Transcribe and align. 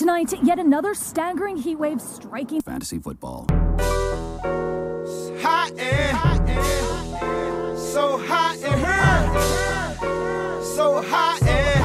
Tonight, 0.00 0.32
yet 0.42 0.58
another 0.58 0.94
staggering 0.94 1.58
heat 1.58 1.78
wave 1.78 2.00
striking 2.00 2.62
fantasy 2.62 2.98
football. 2.98 3.44
Hot 5.42 5.70
and, 5.76 6.16
hot 6.16 6.40
and 6.48 7.78
so 7.78 8.16
hot 8.16 8.56
and 8.62 10.64
so 10.64 11.02
hot 11.02 11.42
and 11.42 11.82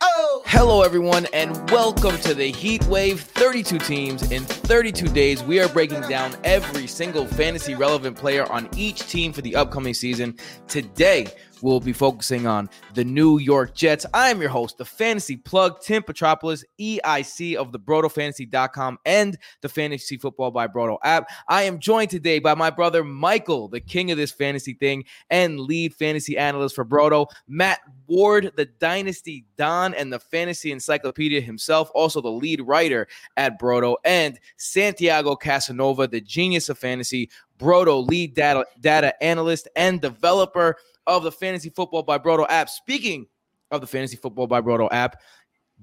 oh. 0.00 0.42
Hello, 0.46 0.82
everyone, 0.82 1.28
and 1.32 1.70
welcome 1.70 2.18
to 2.18 2.34
the 2.34 2.46
Heat 2.46 2.84
Wave 2.86 3.20
32 3.20 3.78
teams 3.78 4.28
in 4.32 4.44
32 4.64 5.08
days. 5.08 5.42
We 5.42 5.60
are 5.60 5.68
breaking 5.68 6.00
down 6.02 6.34
every 6.42 6.86
single 6.86 7.26
fantasy 7.26 7.74
relevant 7.74 8.16
player 8.16 8.50
on 8.50 8.68
each 8.76 9.00
team 9.08 9.32
for 9.32 9.42
the 9.42 9.54
upcoming 9.54 9.92
season. 9.92 10.38
Today, 10.68 11.26
we'll 11.64 11.80
be 11.80 11.92
focusing 11.92 12.46
on 12.46 12.68
the 12.92 13.04
New 13.04 13.38
York 13.38 13.74
Jets. 13.74 14.04
I 14.12 14.28
am 14.30 14.40
your 14.40 14.50
host, 14.50 14.76
the 14.76 14.84
fantasy 14.84 15.36
plug, 15.36 15.80
Tim 15.80 16.02
Petropoulos, 16.02 16.62
EIC 16.78 17.56
of 17.56 17.72
the 17.72 17.78
BrotoFantasy.com 17.78 18.98
and 19.06 19.38
the 19.62 19.68
Fantasy 19.68 20.18
Football 20.18 20.50
by 20.50 20.66
Broto 20.66 20.98
app. 21.02 21.30
I 21.48 21.62
am 21.62 21.78
joined 21.78 22.10
today 22.10 22.38
by 22.38 22.54
my 22.54 22.70
brother 22.70 23.02
Michael, 23.02 23.68
the 23.68 23.80
king 23.80 24.10
of 24.10 24.18
this 24.18 24.30
fantasy 24.30 24.74
thing 24.74 25.04
and 25.30 25.58
lead 25.58 25.94
fantasy 25.94 26.36
analyst 26.36 26.74
for 26.74 26.84
Broto, 26.84 27.28
Matt 27.48 27.80
Ward, 28.06 28.52
the 28.56 28.66
Dynasty 28.66 29.46
Don 29.56 29.94
and 29.94 30.12
the 30.12 30.18
fantasy 30.18 30.70
encyclopedia 30.70 31.40
himself, 31.40 31.90
also 31.94 32.20
the 32.20 32.30
lead 32.30 32.60
writer 32.60 33.08
at 33.36 33.58
Broto, 33.58 33.96
and 34.04 34.38
Santiago 34.56 35.36
Casanova, 35.36 36.06
the 36.06 36.20
genius 36.20 36.68
of 36.68 36.78
fantasy, 36.78 37.30
Broto 37.58 38.06
lead 38.06 38.34
data, 38.34 38.64
data 38.80 39.22
analyst 39.22 39.68
and 39.76 40.00
developer 40.00 40.76
of 41.06 41.22
the 41.22 41.32
Fantasy 41.32 41.70
Football 41.70 42.02
by 42.02 42.18
Broto 42.18 42.46
app. 42.48 42.68
Speaking 42.68 43.26
of 43.70 43.80
the 43.80 43.86
Fantasy 43.86 44.16
Football 44.16 44.46
by 44.46 44.60
Broto 44.60 44.88
app, 44.90 45.20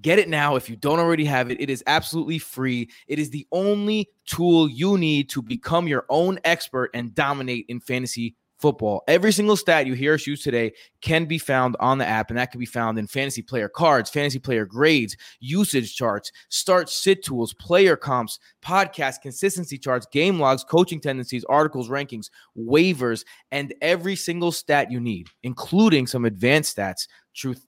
get 0.01 0.19
it 0.19 0.29
now 0.29 0.55
if 0.55 0.69
you 0.69 0.75
don't 0.75 0.99
already 0.99 1.25
have 1.25 1.51
it. 1.51 1.59
It 1.59 1.69
is 1.69 1.83
absolutely 1.87 2.39
free. 2.39 2.89
It 3.07 3.19
is 3.19 3.29
the 3.29 3.47
only 3.51 4.09
tool 4.25 4.69
you 4.69 4.97
need 4.97 5.29
to 5.29 5.41
become 5.41 5.87
your 5.87 6.05
own 6.09 6.39
expert 6.43 6.91
and 6.93 7.13
dominate 7.13 7.65
in 7.69 7.79
fantasy 7.79 8.35
football. 8.61 9.03
Every 9.07 9.31
single 9.31 9.57
stat 9.57 9.87
you 9.87 9.93
hear 9.93 10.13
us 10.13 10.27
use 10.27 10.43
today 10.43 10.71
can 11.01 11.25
be 11.25 11.37
found 11.39 11.75
on 11.79 11.97
the 11.97 12.07
app, 12.07 12.29
and 12.29 12.37
that 12.37 12.51
can 12.51 12.59
be 12.59 12.65
found 12.65 12.99
in 12.99 13.07
fantasy 13.07 13.41
player 13.41 13.67
cards, 13.67 14.09
fantasy 14.09 14.39
player 14.39 14.65
grades, 14.65 15.17
usage 15.39 15.95
charts, 15.95 16.31
start 16.49 16.89
sit 16.89 17.23
tools, 17.23 17.53
player 17.55 17.95
comps, 17.95 18.39
podcast 18.63 19.21
consistency 19.21 19.77
charts, 19.77 20.05
game 20.11 20.39
logs, 20.39 20.63
coaching 20.63 21.01
tendencies, 21.01 21.43
articles, 21.45 21.89
rankings, 21.89 22.29
waivers, 22.57 23.25
and 23.51 23.73
every 23.81 24.15
single 24.15 24.51
stat 24.51 24.91
you 24.91 24.99
need, 24.99 25.27
including 25.43 26.05
some 26.05 26.25
advanced 26.25 26.77
stats, 26.77 27.07
truth 27.33 27.65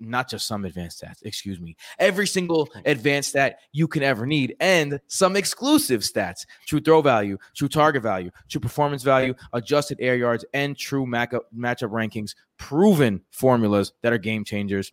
not 0.00 0.28
just 0.28 0.46
some 0.46 0.64
advanced 0.64 1.02
stats, 1.02 1.18
excuse 1.22 1.60
me, 1.60 1.76
every 1.98 2.26
single 2.26 2.68
advanced 2.84 3.30
stat 3.30 3.60
you 3.72 3.88
can 3.88 4.02
ever 4.02 4.26
need, 4.26 4.56
and 4.60 5.00
some 5.06 5.36
exclusive 5.36 6.02
stats 6.02 6.46
true 6.66 6.80
throw 6.80 7.00
value, 7.00 7.38
true 7.54 7.68
target 7.68 8.02
value, 8.02 8.30
true 8.48 8.60
performance 8.60 9.02
value, 9.02 9.34
adjusted 9.52 9.98
air 10.00 10.16
yards, 10.16 10.44
and 10.54 10.76
true 10.76 11.06
matchup, 11.06 11.40
matchup 11.56 11.90
rankings, 11.90 12.34
proven 12.58 13.20
formulas 13.30 13.92
that 14.02 14.12
are 14.12 14.18
game 14.18 14.44
changers 14.44 14.92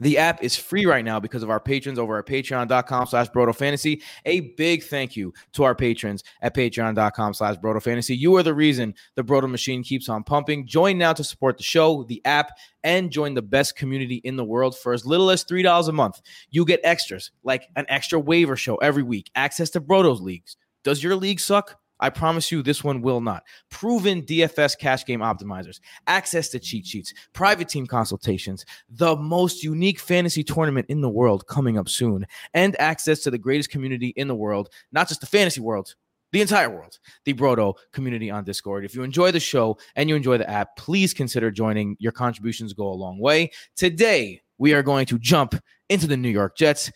the 0.00 0.18
app 0.18 0.42
is 0.42 0.56
free 0.56 0.84
right 0.84 1.04
now 1.04 1.20
because 1.20 1.42
of 1.42 1.50
our 1.50 1.60
patrons 1.60 1.98
over 1.98 2.18
at 2.18 2.26
patreon.com 2.26 3.06
slash 3.06 3.28
fantasy. 3.54 4.02
A 4.24 4.40
big 4.56 4.82
thank 4.84 5.16
you 5.16 5.32
to 5.52 5.64
our 5.64 5.74
patrons 5.74 6.22
at 6.40 6.54
patreon.com 6.54 7.34
slash 7.34 7.56
fantasy. 7.80 8.16
You 8.16 8.36
are 8.36 8.42
the 8.42 8.54
reason 8.54 8.94
the 9.16 9.24
Broto 9.24 9.50
machine 9.50 9.82
keeps 9.82 10.08
on 10.08 10.24
pumping. 10.24 10.66
Join 10.66 10.98
now 10.98 11.12
to 11.12 11.24
support 11.24 11.56
the 11.56 11.62
show, 11.62 12.04
the 12.04 12.20
app, 12.24 12.52
and 12.84 13.10
join 13.10 13.34
the 13.34 13.42
best 13.42 13.76
community 13.76 14.16
in 14.24 14.36
the 14.36 14.44
world 14.44 14.76
for 14.76 14.92
as 14.92 15.06
little 15.06 15.30
as 15.30 15.44
$3 15.44 15.88
a 15.88 15.92
month. 15.92 16.20
You 16.50 16.64
get 16.64 16.80
extras 16.84 17.30
like 17.42 17.68
an 17.76 17.86
extra 17.88 18.18
waiver 18.18 18.56
show 18.56 18.76
every 18.76 19.02
week, 19.02 19.30
access 19.34 19.70
to 19.70 19.80
Broto's 19.80 20.20
leagues. 20.20 20.56
Does 20.84 21.02
your 21.02 21.14
league 21.16 21.40
suck? 21.40 21.81
I 22.02 22.10
promise 22.10 22.50
you 22.50 22.62
this 22.62 22.84
one 22.84 23.00
will 23.00 23.20
not. 23.20 23.44
Proven 23.70 24.22
DFS 24.22 24.76
cash 24.78 25.06
game 25.06 25.20
optimizers, 25.20 25.80
access 26.06 26.48
to 26.50 26.58
cheat 26.58 26.84
sheets, 26.84 27.14
private 27.32 27.68
team 27.68 27.86
consultations, 27.86 28.66
the 28.90 29.16
most 29.16 29.62
unique 29.62 30.00
fantasy 30.00 30.42
tournament 30.42 30.86
in 30.88 31.00
the 31.00 31.08
world 31.08 31.46
coming 31.46 31.78
up 31.78 31.88
soon, 31.88 32.26
and 32.54 32.78
access 32.80 33.20
to 33.20 33.30
the 33.30 33.38
greatest 33.38 33.70
community 33.70 34.08
in 34.16 34.28
the 34.28 34.34
world, 34.34 34.68
not 34.90 35.08
just 35.08 35.20
the 35.20 35.26
fantasy 35.26 35.60
world, 35.60 35.94
the 36.32 36.40
entire 36.40 36.70
world, 36.70 36.98
the 37.24 37.34
Broto 37.34 37.74
community 37.92 38.30
on 38.30 38.42
Discord. 38.42 38.84
If 38.84 38.94
you 38.94 39.02
enjoy 39.02 39.30
the 39.30 39.40
show 39.40 39.78
and 39.94 40.08
you 40.08 40.16
enjoy 40.16 40.38
the 40.38 40.50
app, 40.50 40.76
please 40.76 41.14
consider 41.14 41.50
joining. 41.50 41.96
Your 42.00 42.12
contributions 42.12 42.72
go 42.72 42.88
a 42.88 42.94
long 42.94 43.18
way. 43.18 43.50
Today, 43.76 44.40
we 44.58 44.72
are 44.72 44.82
going 44.82 45.06
to 45.06 45.18
jump 45.18 45.54
into 45.88 46.06
the 46.06 46.16
New 46.16 46.30
York 46.30 46.56
Jets. 46.56 46.90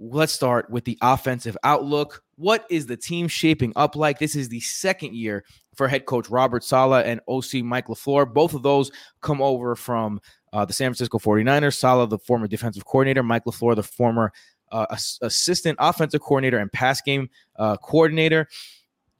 Let's 0.00 0.32
start 0.32 0.68
with 0.70 0.84
the 0.84 0.98
offensive 1.00 1.56
outlook. 1.62 2.23
What 2.36 2.66
is 2.70 2.86
the 2.86 2.96
team 2.96 3.28
shaping 3.28 3.72
up 3.76 3.96
like? 3.96 4.18
This 4.18 4.36
is 4.36 4.48
the 4.48 4.60
second 4.60 5.14
year 5.14 5.44
for 5.74 5.88
head 5.88 6.06
coach 6.06 6.28
Robert 6.30 6.64
Saleh 6.64 7.04
and 7.06 7.20
OC 7.28 7.64
Mike 7.64 7.88
LaFleur. 7.88 8.32
Both 8.32 8.54
of 8.54 8.62
those 8.62 8.90
come 9.20 9.42
over 9.42 9.74
from 9.76 10.20
uh, 10.52 10.64
the 10.64 10.72
San 10.72 10.90
Francisco 10.90 11.18
49ers. 11.18 11.74
Saleh, 11.74 12.08
the 12.08 12.18
former 12.18 12.46
defensive 12.46 12.84
coordinator, 12.84 13.22
Mike 13.22 13.44
LaFleur, 13.44 13.76
the 13.76 13.82
former 13.82 14.32
uh, 14.72 14.86
assistant 15.22 15.76
offensive 15.80 16.20
coordinator 16.20 16.58
and 16.58 16.72
pass 16.72 17.00
game 17.00 17.28
uh, 17.56 17.76
coordinator. 17.76 18.48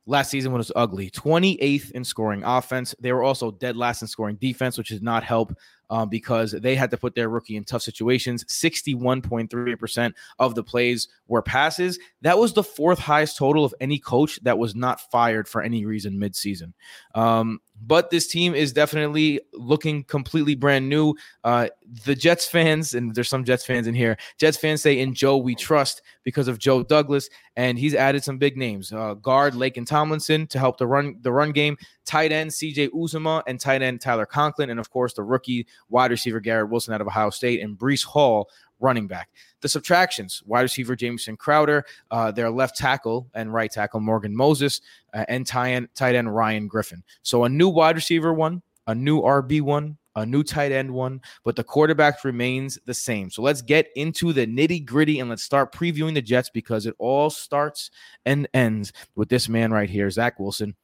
Last 0.06 0.30
season 0.30 0.52
was 0.52 0.70
ugly. 0.76 1.10
28th 1.10 1.90
in 1.92 2.04
scoring 2.04 2.42
offense. 2.44 2.94
They 3.00 3.12
were 3.12 3.22
also 3.22 3.50
dead 3.50 3.76
last 3.76 4.02
in 4.02 4.08
scoring 4.08 4.36
defense, 4.36 4.76
which 4.76 4.88
did 4.88 5.02
not 5.02 5.24
help 5.24 5.56
um, 5.94 6.08
because 6.08 6.50
they 6.50 6.74
had 6.74 6.90
to 6.90 6.96
put 6.96 7.14
their 7.14 7.28
rookie 7.28 7.54
in 7.54 7.62
tough 7.62 7.82
situations. 7.82 8.42
61.3% 8.46 10.12
of 10.40 10.56
the 10.56 10.64
plays 10.64 11.06
were 11.28 11.40
passes. 11.40 12.00
That 12.22 12.36
was 12.36 12.52
the 12.52 12.64
fourth 12.64 12.98
highest 12.98 13.36
total 13.36 13.64
of 13.64 13.72
any 13.80 14.00
coach 14.00 14.40
that 14.42 14.58
was 14.58 14.74
not 14.74 15.00
fired 15.12 15.46
for 15.46 15.62
any 15.62 15.86
reason 15.86 16.18
midseason. 16.18 16.72
Um, 17.14 17.60
but 17.80 18.10
this 18.10 18.26
team 18.26 18.54
is 18.54 18.72
definitely 18.72 19.40
looking 19.52 20.04
completely 20.04 20.54
brand 20.54 20.88
new. 20.88 21.14
Uh, 21.42 21.68
the 22.04 22.14
Jets 22.14 22.46
fans, 22.46 22.94
and 22.94 23.14
there's 23.14 23.28
some 23.28 23.44
Jets 23.44 23.64
fans 23.66 23.86
in 23.86 23.94
here, 23.94 24.16
Jets 24.38 24.56
fans 24.56 24.80
say 24.80 24.98
in 24.98 25.14
Joe 25.14 25.36
we 25.36 25.54
trust 25.54 26.02
because 26.22 26.48
of 26.48 26.58
Joe 26.58 26.82
Douglas, 26.82 27.28
and 27.56 27.78
he's 27.78 27.94
added 27.94 28.24
some 28.24 28.38
big 28.38 28.56
names. 28.56 28.92
Uh, 28.92 29.14
guard 29.14 29.54
and 29.54 29.86
Tomlinson 29.86 30.46
to 30.48 30.58
help 30.58 30.78
the 30.78 30.86
run 30.86 31.16
the 31.22 31.32
run 31.32 31.52
game, 31.52 31.76
tight 32.04 32.32
end 32.32 32.50
CJ 32.50 32.90
Uzomah, 32.90 33.42
and 33.46 33.60
tight 33.60 33.82
end 33.82 34.00
Tyler 34.00 34.26
Conklin, 34.26 34.70
and 34.70 34.80
of 34.80 34.90
course 34.90 35.14
the 35.14 35.22
rookie 35.22 35.66
wide 35.88 36.10
receiver 36.10 36.40
Garrett 36.40 36.70
Wilson 36.70 36.94
out 36.94 37.00
of 37.00 37.06
Ohio 37.06 37.30
State, 37.30 37.60
and 37.60 37.78
Breece 37.78 38.04
Hall 38.04 38.48
running 38.80 39.06
back. 39.06 39.30
The 39.60 39.68
subtractions 39.68 40.42
wide 40.46 40.62
receiver 40.62 40.94
Jamison 40.96 41.36
Crowder, 41.36 41.84
uh, 42.10 42.30
their 42.30 42.50
left 42.50 42.76
tackle 42.76 43.28
and 43.34 43.52
right 43.52 43.70
tackle 43.70 44.00
Morgan 44.00 44.36
Moses, 44.36 44.80
uh, 45.12 45.24
and 45.28 45.46
tight 45.46 45.72
end, 45.72 45.88
tight 45.94 46.14
end 46.14 46.34
Ryan 46.34 46.68
Griffin. 46.68 47.02
So 47.22 47.44
a 47.44 47.48
new 47.48 47.68
wide 47.68 47.96
receiver 47.96 48.32
one, 48.32 48.62
a 48.86 48.94
new 48.94 49.22
RB 49.22 49.62
one, 49.62 49.96
a 50.16 50.24
new 50.24 50.42
tight 50.42 50.72
end 50.72 50.92
one, 50.92 51.20
but 51.42 51.56
the 51.56 51.64
quarterback 51.64 52.22
remains 52.24 52.78
the 52.86 52.94
same. 52.94 53.30
So 53.30 53.42
let's 53.42 53.62
get 53.62 53.88
into 53.96 54.32
the 54.32 54.46
nitty 54.46 54.84
gritty 54.84 55.18
and 55.18 55.28
let's 55.28 55.42
start 55.42 55.72
previewing 55.72 56.14
the 56.14 56.22
Jets 56.22 56.50
because 56.50 56.86
it 56.86 56.94
all 56.98 57.30
starts 57.30 57.90
and 58.24 58.48
ends 58.54 58.92
with 59.16 59.28
this 59.28 59.48
man 59.48 59.72
right 59.72 59.90
here, 59.90 60.10
Zach 60.10 60.38
Wilson. 60.38 60.76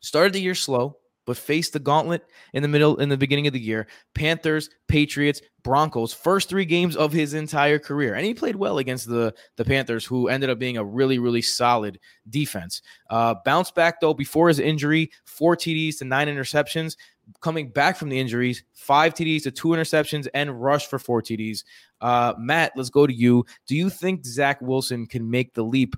Started 0.00 0.32
the 0.32 0.40
year 0.40 0.54
slow, 0.54 0.96
but 1.26 1.36
faced 1.36 1.72
the 1.72 1.78
gauntlet 1.78 2.24
in 2.54 2.62
the 2.62 2.68
middle 2.68 2.96
in 2.96 3.08
the 3.08 3.16
beginning 3.16 3.46
of 3.46 3.52
the 3.52 3.60
year. 3.60 3.86
Panthers, 4.14 4.70
Patriots, 4.88 5.42
Broncos, 5.62 6.14
first 6.14 6.48
three 6.48 6.64
games 6.64 6.96
of 6.96 7.12
his 7.12 7.34
entire 7.34 7.78
career. 7.78 8.14
And 8.14 8.24
he 8.24 8.32
played 8.32 8.56
well 8.56 8.78
against 8.78 9.08
the, 9.08 9.34
the 9.56 9.64
Panthers, 9.64 10.06
who 10.06 10.28
ended 10.28 10.48
up 10.48 10.58
being 10.58 10.78
a 10.78 10.84
really, 10.84 11.18
really 11.18 11.42
solid 11.42 11.98
defense. 12.30 12.80
Uh, 13.10 13.34
bounced 13.44 13.74
back, 13.74 14.00
though, 14.00 14.14
before 14.14 14.48
his 14.48 14.60
injury, 14.60 15.10
four 15.24 15.56
TDs 15.56 15.98
to 15.98 16.04
nine 16.04 16.28
interceptions. 16.28 16.96
Coming 17.40 17.70
back 17.70 17.96
from 17.96 18.08
the 18.08 18.20
injuries, 18.20 18.62
five 18.72 19.12
TDs 19.12 19.42
to 19.42 19.50
two 19.50 19.68
interceptions 19.68 20.28
and 20.32 20.62
rush 20.62 20.86
for 20.86 21.00
four 21.00 21.20
TDs. 21.20 21.64
Uh, 22.00 22.34
Matt, 22.38 22.72
let's 22.76 22.90
go 22.90 23.04
to 23.04 23.12
you. 23.12 23.44
Do 23.66 23.74
you 23.74 23.90
think 23.90 24.24
Zach 24.24 24.60
Wilson 24.60 25.06
can 25.06 25.28
make 25.28 25.52
the 25.52 25.64
leap? 25.64 25.96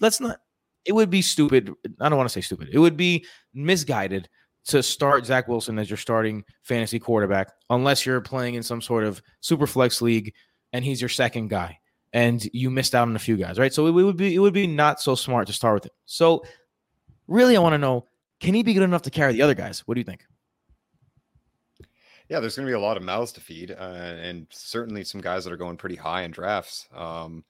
Let's 0.00 0.18
not 0.18 0.40
it 0.84 0.92
would 0.92 1.10
be 1.10 1.22
stupid. 1.22 1.72
I 2.00 2.08
don't 2.08 2.18
want 2.18 2.28
to 2.28 2.32
say 2.32 2.40
stupid. 2.40 2.70
It 2.72 2.78
would 2.78 2.96
be 2.96 3.24
misguided 3.54 4.28
to 4.66 4.82
start 4.82 5.26
Zach 5.26 5.48
Wilson 5.48 5.78
as 5.78 5.88
your 5.88 5.96
starting 5.96 6.44
fantasy 6.62 6.98
quarterback 6.98 7.52
unless 7.70 8.04
you're 8.04 8.20
playing 8.20 8.54
in 8.54 8.62
some 8.62 8.80
sort 8.80 9.04
of 9.04 9.22
super 9.40 9.66
flex 9.66 10.02
league 10.02 10.34
and 10.72 10.84
he's 10.84 11.00
your 11.00 11.08
second 11.08 11.48
guy 11.48 11.78
and 12.12 12.48
you 12.52 12.70
missed 12.70 12.94
out 12.94 13.08
on 13.08 13.16
a 13.16 13.20
few 13.20 13.36
guys, 13.36 13.58
right? 13.58 13.72
So 13.72 13.86
it 13.86 13.92
would 13.92 14.16
be 14.16 14.34
it 14.34 14.38
would 14.38 14.54
be 14.54 14.66
not 14.66 15.00
so 15.00 15.14
smart 15.14 15.46
to 15.46 15.52
start 15.52 15.74
with 15.74 15.86
it. 15.86 15.92
So 16.06 16.44
really, 17.28 17.56
I 17.56 17.60
want 17.60 17.74
to 17.74 17.78
know: 17.78 18.06
can 18.40 18.54
he 18.54 18.62
be 18.62 18.74
good 18.74 18.82
enough 18.82 19.02
to 19.02 19.10
carry 19.10 19.32
the 19.32 19.42
other 19.42 19.54
guys? 19.54 19.80
What 19.80 19.94
do 19.94 20.00
you 20.00 20.04
think? 20.04 20.24
Yeah, 22.28 22.38
there's 22.38 22.54
going 22.54 22.66
to 22.66 22.70
be 22.70 22.76
a 22.76 22.80
lot 22.80 22.96
of 22.96 23.02
mouths 23.02 23.32
to 23.32 23.40
feed, 23.40 23.72
uh, 23.72 23.74
and 23.74 24.46
certainly 24.50 25.02
some 25.02 25.20
guys 25.20 25.44
that 25.44 25.52
are 25.52 25.56
going 25.56 25.76
pretty 25.76 25.96
high 25.96 26.22
in 26.22 26.30
drafts. 26.30 26.88
Um, 26.94 27.44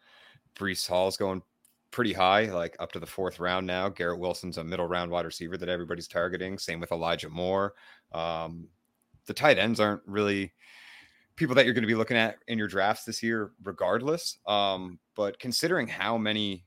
Breece 0.54 0.88
Hall's 0.88 1.18
going 1.18 1.42
pretty 1.90 2.12
high, 2.12 2.44
like 2.46 2.76
up 2.78 2.92
to 2.92 3.00
the 3.00 3.06
fourth 3.06 3.40
round 3.40 3.66
now. 3.66 3.88
Garrett 3.88 4.18
Wilson's 4.18 4.58
a 4.58 4.64
middle 4.64 4.86
round 4.86 5.10
wide 5.10 5.24
receiver 5.24 5.56
that 5.56 5.68
everybody's 5.68 6.08
targeting. 6.08 6.58
Same 6.58 6.80
with 6.80 6.92
Elijah 6.92 7.28
Moore. 7.28 7.74
Um, 8.12 8.68
the 9.26 9.34
tight 9.34 9.58
ends 9.58 9.80
aren't 9.80 10.02
really 10.06 10.52
people 11.36 11.54
that 11.54 11.64
you're 11.64 11.74
going 11.74 11.82
to 11.82 11.88
be 11.88 11.94
looking 11.94 12.16
at 12.16 12.36
in 12.48 12.58
your 12.58 12.68
drafts 12.68 13.04
this 13.04 13.22
year, 13.22 13.52
regardless. 13.62 14.38
Um, 14.46 14.98
but 15.14 15.38
considering 15.38 15.88
how 15.88 16.18
many 16.18 16.64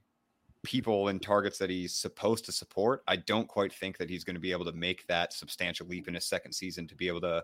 people 0.63 1.09
and 1.09 1.21
targets 1.21 1.57
that 1.57 1.69
he's 1.69 1.95
supposed 1.95 2.45
to 2.45 2.51
support, 2.51 3.03
I 3.07 3.17
don't 3.17 3.47
quite 3.47 3.73
think 3.73 3.97
that 3.97 4.09
he's 4.09 4.23
going 4.23 4.35
to 4.35 4.39
be 4.39 4.51
able 4.51 4.65
to 4.65 4.71
make 4.71 5.05
that 5.07 5.33
substantial 5.33 5.87
leap 5.87 6.07
in 6.07 6.13
his 6.13 6.25
second 6.25 6.53
season 6.53 6.87
to 6.87 6.95
be 6.95 7.07
able 7.07 7.21
to 7.21 7.43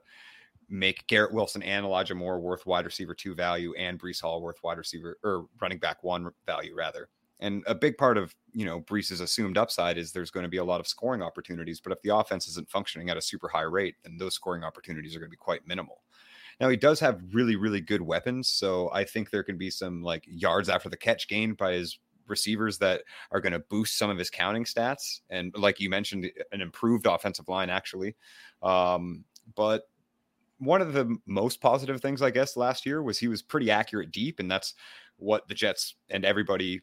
make 0.69 1.05
Garrett 1.07 1.33
Wilson 1.33 1.61
and 1.63 1.85
Elijah 1.85 2.15
Moore 2.15 2.39
worth 2.39 2.65
wide 2.65 2.85
receiver 2.85 3.13
two 3.13 3.35
value 3.35 3.73
and 3.75 3.99
Breece 3.99 4.21
Hall 4.21 4.41
worth 4.41 4.61
wide 4.63 4.77
receiver 4.77 5.17
or 5.23 5.45
running 5.61 5.79
back 5.79 6.03
one 6.03 6.29
value 6.45 6.75
rather. 6.75 7.09
And 7.39 7.63
a 7.68 7.75
big 7.75 7.97
part 7.97 8.18
of 8.18 8.36
you 8.51 8.65
know 8.65 8.81
Breece's 8.81 9.21
assumed 9.21 9.57
upside 9.57 9.97
is 9.97 10.12
there's 10.12 10.31
going 10.31 10.44
to 10.44 10.50
be 10.50 10.57
a 10.57 10.63
lot 10.63 10.80
of 10.80 10.88
scoring 10.88 11.21
opportunities, 11.21 11.80
but 11.80 11.91
if 11.91 12.01
the 12.01 12.15
offense 12.15 12.47
isn't 12.47 12.69
functioning 12.69 13.09
at 13.09 13.18
a 13.18 13.21
super 13.21 13.47
high 13.47 13.62
rate, 13.62 13.95
then 14.03 14.18
those 14.18 14.33
scoring 14.33 14.63
opportunities 14.63 15.15
are 15.15 15.19
going 15.19 15.30
to 15.30 15.36
be 15.36 15.38
quite 15.38 15.68
minimal. 15.68 16.01
Now 16.59 16.68
he 16.69 16.75
does 16.75 17.00
have 17.00 17.21
really, 17.31 17.56
really 17.56 17.81
good 17.81 18.01
weapons, 18.01 18.50
so 18.50 18.89
I 18.91 19.06
think 19.06 19.30
there 19.30 19.44
can 19.44 19.57
be 19.57 19.69
some 19.69 20.03
like 20.03 20.25
yards 20.27 20.68
after 20.69 20.89
the 20.89 20.97
catch 20.97 21.27
gained 21.27 21.57
by 21.57 21.74
his 21.74 22.00
receivers 22.27 22.77
that 22.77 23.01
are 23.31 23.42
going 23.42 23.53
to 23.53 23.59
boost 23.59 23.97
some 23.97 24.09
of 24.09 24.18
his 24.18 24.30
counting 24.30 24.65
stats, 24.65 25.21
and 25.30 25.53
like 25.57 25.80
you 25.80 25.89
mentioned, 25.89 26.30
an 26.51 26.62
improved 26.62 27.06
offensive 27.06 27.47
line 27.47 27.69
actually. 27.69 28.15
Um, 28.62 29.24
but 29.56 29.83
one 30.59 30.81
of 30.81 30.94
the 30.94 31.18
most 31.25 31.62
positive 31.62 32.01
things, 32.01 32.21
I 32.21 32.31
guess, 32.31 32.57
last 32.57 32.85
year 32.85 33.01
was 33.01 33.18
he 33.18 33.30
was 33.30 33.42
pretty 33.42 33.71
accurate 33.71 34.12
deep, 34.12 34.39
and 34.39 34.51
that's 34.51 34.74
what 35.15 35.47
the 35.47 35.53
Jets 35.53 35.95
and 36.09 36.25
everybody 36.25 36.81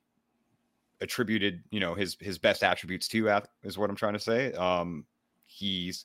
attributed, 1.00 1.62
you 1.70 1.80
know, 1.80 1.94
his 1.94 2.16
his 2.20 2.38
best 2.38 2.62
attributes 2.62 3.08
to. 3.08 3.42
Is 3.62 3.78
what 3.78 3.90
I'm 3.90 3.96
trying 3.96 4.14
to 4.14 4.20
say. 4.20 4.52
Um, 4.52 5.04
he's 5.46 6.04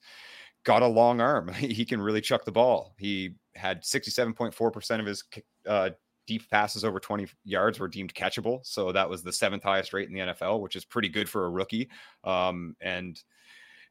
got 0.64 0.82
a 0.82 0.88
long 0.88 1.22
arm. 1.22 1.50
He 1.54 1.86
can 1.86 2.02
really 2.02 2.22
chuck 2.22 2.46
the 2.46 2.52
ball. 2.52 2.96
He 2.98 3.36
had 3.56 3.84
67.4% 3.84 5.00
of 5.00 5.06
his 5.06 5.24
uh, 5.68 5.92
deep 6.28 6.50
passes 6.50 6.84
over 6.84 7.00
20 7.00 7.28
yards 7.44 7.80
were 7.80 7.88
deemed 7.88 8.14
catchable. 8.14 8.66
So 8.66 8.92
that 8.92 9.10
was 9.10 9.24
the 9.24 9.34
seventh 9.34 9.64
highest 9.64 9.94
rate 9.94 10.08
in 10.08 10.14
the 10.14 10.34
NFL, 10.34 10.62
which 10.62 10.76
is 10.76 10.86
pretty 10.86 11.10
good 11.10 11.28
for 11.28 11.46
a 11.46 11.50
rookie. 11.50 11.90
Um, 12.24 12.76
and, 12.80 13.22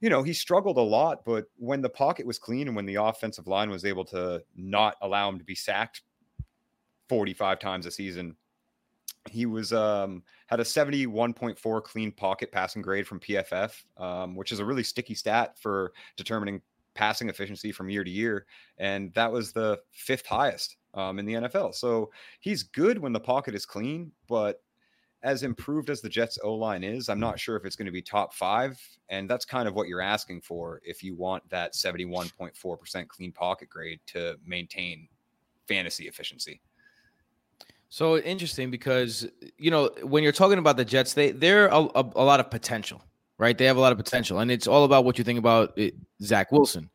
you 0.01 0.09
know, 0.09 0.23
he 0.23 0.33
struggled 0.33 0.79
a 0.79 0.83
lot, 0.83 1.25
but 1.25 1.47
when 1.57 1.83
the 1.83 1.89
pocket 1.89 2.27
was 2.27 2.39
clean 2.39 2.69
and 2.69 2.77
when 2.77 2.87
the 2.87 2.95
offensive 2.97 3.47
line 3.47 3.71
was 3.71 3.85
able 3.85 4.05
to 4.07 4.43
not 4.57 4.97
allow 5.03 5.29
him 5.29 5.39
to 5.39 5.45
be 5.45 5.55
sacked 5.55 6.03
45 7.09 7.59
times 7.59 7.87
a 7.87 7.91
season, 7.91 8.37
he 9.31 9.47
was 9.47 9.73
um, 9.73 10.23
had 10.47 10.61
a 10.61 10.65
71.4 10.65 11.83
clean 11.83 12.13
pocket 12.13 12.53
passing 12.53 12.83
grade 12.83 13.07
from 13.07 13.21
PFF, 13.21 13.83
um, 13.97 14.35
which 14.35 14.53
is 14.53 14.59
a 14.59 14.65
really 14.65 14.83
sticky 14.83 15.15
stat 15.15 15.57
for 15.59 15.93
determining 16.17 16.61
passing 16.95 17.29
efficiency 17.29 17.73
from 17.73 17.89
year 17.89 18.05
to 18.05 18.11
year, 18.11 18.47
and 18.79 19.15
that 19.15 19.31
was 19.31 19.53
the 19.53 19.79
fifth 19.93 20.27
highest 20.27 20.77
um, 20.95 21.19
in 21.19 21.27
the 21.27 21.35
NFL. 21.35 21.75
So 21.75 22.11
he's 22.41 22.63
good 22.63 22.99
when 22.99 23.13
the 23.13 23.21
pocket 23.21 23.55
is 23.55 23.65
clean, 23.65 24.13
but 24.29 24.61
as 25.23 25.43
improved 25.43 25.91
as 25.91 26.01
the 26.01 26.09
Jets 26.09 26.39
O 26.43 26.55
line 26.55 26.83
is, 26.83 27.09
I'm 27.09 27.21
not 27.21 27.39
sure 27.39 27.57
if 27.57 27.65
it's 27.65 27.77
going 27.77 27.87
to 27.87 27.93
be 27.93 28.03
top 28.03 28.33
five. 28.33 28.81
And 29.11 29.29
that's 29.29 29.45
kind 29.45 29.69
of 29.69 29.75
what 29.75 29.87
you're 29.87 30.01
asking 30.01 30.41
for 30.41 30.81
if 30.83 31.03
you 31.03 31.15
want 31.15 31.49
that 31.51 31.75
71.4% 31.75 33.09
clean 33.09 33.33
pocket 33.33 33.69
grade 33.69 34.01
to 34.07 34.37
maintain 34.47 35.09
fantasy 35.69 36.09
efficiency. 36.09 36.63
So 37.91 38.19
interesting 38.19 38.71
because 38.71 39.27
you 39.59 39.71
know 39.71 39.91
when 40.03 40.23
you're 40.23 40.33
talking 40.33 40.59
about 40.59 40.77
the 40.77 40.85
Jets, 40.85 41.13
they 41.15 41.33
they're 41.33 41.67
a, 41.67 41.81
a, 41.81 42.11
a, 42.17 42.25
lot 42.25 42.39
of 42.39 42.49
potential, 42.49 43.03
right? 43.37 43.59
They 43.59 43.65
have 43.65 43.77
a 43.77 43.81
lot 43.81 43.91
of 43.91 43.99
potential, 43.99 44.39
and 44.39 44.51
it's 44.51 44.69
all 44.69 44.85
about 44.85 45.05
what 45.05 45.19
you 45.19 45.25
think 45.25 45.41
about 45.41 45.77
it, 45.77 45.95
Zach 46.23 46.53
Wilson. 46.53 46.89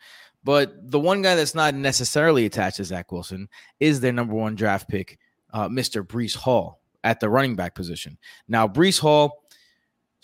But 0.46 0.90
the 0.90 1.00
one 1.00 1.22
guy 1.22 1.36
that's 1.36 1.54
not 1.54 1.76
necessarily 1.76 2.46
attached 2.46 2.78
to 2.78 2.86
Zach 2.86 3.12
Wilson 3.12 3.50
is 3.82 4.00
their 4.00 4.14
number 4.14 4.36
one 4.36 4.56
draft 4.56 4.88
pick, 4.88 5.20
uh, 5.52 5.68
Mr. 5.68 6.02
Breece 6.02 6.36
Hall 6.36 6.80
at 7.04 7.20
the 7.20 7.30
running 7.30 7.56
back 7.56 7.76
position. 7.76 8.18
Now, 8.48 8.66
Breece 8.66 9.00
Hall 9.00 9.44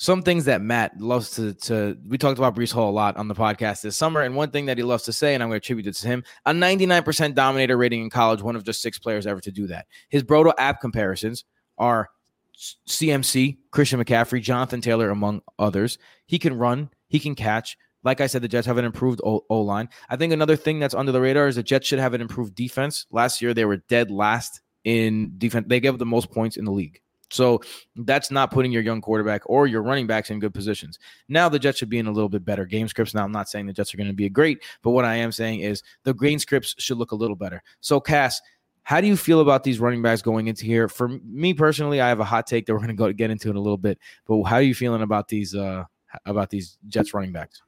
some 0.01 0.24
things 0.24 0.45
that 0.45 0.63
Matt 0.63 1.00
loves 1.00 1.30
to 1.36 1.53
to 1.53 1.95
we 2.07 2.18
talked 2.18 2.39
about 2.39 2.56
Breece 2.56 2.74
Hall 2.74 2.89
a 2.89 2.92
lot 2.92 3.18
on 3.18 3.27
the 3.27 3.36
podcast 3.36 3.83
this 3.83 3.95
summer, 3.95 4.21
and 4.21 4.36
one 4.36 4.50
thing 4.50 4.65
that 4.65 4.80
he 4.80 4.83
loves 4.83 5.03
to 5.03 5.13
say, 5.13 5.36
and 5.36 5.44
I'm 5.44 5.50
going 5.50 5.62
to 5.62 5.63
attribute 5.63 5.86
it 5.86 5.94
to 5.94 6.07
him, 6.07 6.24
a 6.48 6.51
99% 6.51 7.36
dominator 7.36 7.77
rating 7.77 8.01
in 8.01 8.09
college, 8.09 8.42
one 8.42 8.56
of 8.56 8.63
just 8.63 8.81
six 8.81 8.98
players 8.98 9.27
ever 9.27 9.39
to 9.42 9.51
do 9.51 9.68
that. 9.68 9.86
His 10.09 10.24
Broto 10.24 10.53
app 10.57 10.81
comparisons 10.81 11.45
are 11.77 12.09
CMC, 12.57 13.59
Christian 13.69 14.03
McCaffrey, 14.03 14.42
Jonathan 14.42 14.81
Taylor, 14.81 15.12
among 15.12 15.44
others. 15.59 16.00
He 16.25 16.39
can 16.39 16.57
run, 16.57 16.89
he 17.07 17.19
can 17.19 17.36
catch. 17.36 17.77
Like 18.03 18.21
I 18.21 18.25
said, 18.25 18.42
the 18.42 18.48
Jets 18.48 18.65
have 18.65 18.80
an 18.80 18.86
improved 18.86 19.21
O 19.24 19.62
line. 19.62 19.88
I 20.09 20.15
think 20.15 20.33
another 20.33 20.56
thing 20.56 20.80
that's 20.80 20.95
under 20.95 21.12
the 21.12 21.21
radar 21.21 21.48
is 21.48 21.57
the 21.57 21.63
Jets 21.63 21.88
should 21.88 22.00
have 22.00 22.15
an 22.15 22.21
improved 22.21 22.56
defense. 22.56 23.06
Last 23.12 23.39
year, 23.39 23.53
they 23.53 23.65
were 23.65 23.77
dead 23.77 24.09
last 24.09 24.62
in 24.83 25.33
defense. 25.38 25.68
They 25.69 25.80
gave 25.80 25.94
up 25.94 26.00
the 26.00 26.07
most 26.07 26.31
points 26.31 26.57
in 26.57 26.65
the 26.65 26.71
league. 26.71 27.01
So 27.31 27.62
that's 27.95 28.30
not 28.30 28.51
putting 28.51 28.72
your 28.72 28.81
young 28.81 29.01
quarterback 29.01 29.42
or 29.45 29.68
your 29.68 29.81
running 29.81 30.07
backs 30.07 30.30
in 30.30 30.39
good 30.39 30.54
positions. 30.54 31.00
Now 31.28 31.50
the 31.50 31.60
Jets 31.60 31.80
should 31.80 31.89
be 31.89 32.00
in 32.00 32.07
a 32.07 32.12
little 32.12 32.30
bit 32.30 32.45
better 32.45 32.66
game 32.66 32.88
scripts. 32.88 33.13
Now 33.13 33.24
I'm 33.24 33.31
not 33.31 33.50
saying 33.50 33.66
the 33.66 33.74
Jets 33.74 33.94
are 33.94 33.98
going 33.98 34.07
to 34.07 34.13
be 34.13 34.30
great, 34.30 34.63
but 34.81 34.92
what 34.92 35.06
I 35.06 35.16
am 35.16 35.31
saying 35.31 35.62
is 35.62 35.81
the 36.04 36.13
game 36.13 36.39
scripts 36.39 36.75
should 36.78 36.98
look 36.98 37.12
a 37.12 37.16
little 37.16 37.36
better. 37.36 37.63
So 37.80 38.00
Cass, 38.00 38.42
how 38.83 39.00
do 39.00 39.07
you 39.07 39.16
feel 39.16 39.39
about 39.42 39.63
these 39.63 39.80
running 39.80 40.01
backs 40.01 40.22
going 40.22 40.48
into 40.48 40.66
here? 40.66 40.88
For 40.88 41.07
me 41.07 41.54
personally, 41.54 42.01
I 42.01 42.10
have 42.10 42.19
a 42.19 42.25
hot 42.25 42.48
take 42.48 42.66
that 42.66 42.74
we're 42.74 42.80
going 42.80 42.89
to 42.89 42.94
go 42.95 43.12
get 43.13 43.31
into 43.31 43.50
in 43.50 43.56
a 43.56 43.62
little 43.62 43.77
bit. 43.77 44.00
But 44.25 44.44
how 44.44 44.57
are 44.57 44.62
you 44.62 44.75
feeling 44.75 45.01
about 45.01 45.27
these 45.27 45.56
uh 45.56 45.86
about 46.25 46.50
these 46.50 46.77
Jets 46.88 47.13
running 47.13 47.31
backs? 47.31 47.62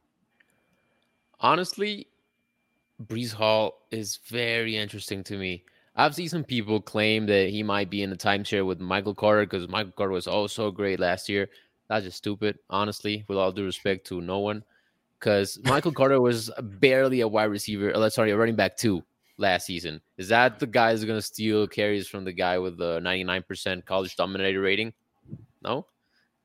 Honestly, 1.39 2.07
Breece 3.01 3.33
Hall 3.33 3.85
is 3.91 4.19
very 4.27 4.77
interesting 4.77 5.23
to 5.25 5.37
me. 5.37 5.65
I've 5.95 6.15
seen 6.15 6.29
some 6.29 6.43
people 6.43 6.81
claim 6.81 7.27
that 7.27 7.49
he 7.49 7.61
might 7.61 7.89
be 7.89 8.01
in 8.01 8.09
the 8.09 8.15
timeshare 8.15 8.65
with 8.65 8.79
Michael 8.79 9.13
Carter 9.13 9.45
because 9.45 9.67
Michael 9.67 9.91
Carter 9.91 10.13
was 10.13 10.27
also 10.27 10.71
great 10.71 10.99
last 10.99 11.29
year. 11.29 11.49
That's 11.87 12.05
just 12.05 12.17
stupid, 12.17 12.57
honestly, 12.69 13.25
with 13.27 13.37
all 13.37 13.51
due 13.51 13.65
respect 13.65 14.07
to 14.07 14.19
no 14.21 14.39
one. 14.39 14.63
Because 15.19 15.59
Michael 15.63 15.91
Carter 15.91 16.19
was 16.19 16.49
barely 16.61 17.21
a 17.21 17.27
wide 17.27 17.45
receiver, 17.45 17.95
uh, 17.95 18.09
sorry, 18.09 18.31
a 18.31 18.37
running 18.37 18.55
back 18.55 18.75
two 18.75 19.03
last 19.37 19.67
season. 19.67 20.01
Is 20.17 20.27
that 20.29 20.59
the 20.59 20.67
guy 20.67 20.91
who's 20.91 21.05
going 21.05 21.17
to 21.17 21.25
steal 21.25 21.67
carries 21.67 22.07
from 22.07 22.25
the 22.25 22.33
guy 22.33 22.57
with 22.57 22.77
the 22.77 22.99
99% 22.99 23.85
college 23.85 24.15
dominator 24.15 24.61
rating? 24.61 24.93
No? 25.61 25.85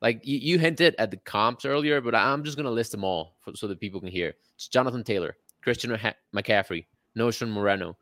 Like 0.01 0.25
you, 0.25 0.37
you 0.37 0.59
hinted 0.59 0.95
at 0.97 1.11
the 1.11 1.17
comps 1.17 1.65
earlier, 1.65 1.99
but 2.01 2.15
I'm 2.15 2.43
just 2.43 2.55
going 2.55 2.65
to 2.65 2.71
list 2.71 2.91
them 2.91 3.03
all 3.03 3.35
for, 3.41 3.55
so 3.55 3.67
that 3.67 3.79
people 3.79 3.99
can 3.99 4.09
hear. 4.09 4.35
It's 4.55 4.67
Jonathan 4.67 5.03
Taylor, 5.03 5.35
Christian 5.61 5.97
McCaffrey, 6.33 6.85
Knowshon 7.17 7.49
Moreno, 7.49 7.97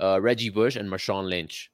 uh, 0.00 0.20
Reggie 0.20 0.50
Bush 0.50 0.76
and 0.76 0.88
Marshawn 0.88 1.28
Lynch. 1.28 1.70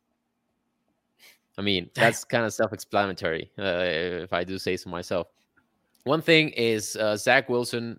I 1.59 1.63
mean, 1.63 1.91
that's 1.95 2.25
kind 2.25 2.45
of 2.45 2.53
self-explanatory, 2.53 3.51
uh, 3.59 4.23
if 4.25 4.33
I 4.33 4.45
do 4.45 4.59
say 4.59 4.77
so 4.77 4.91
myself. 4.91 5.29
One 6.05 6.23
thing 6.23 6.51
is 6.51 6.97
uh, 6.97 7.17
Zach 7.17 7.49
Wilson. 7.49 7.99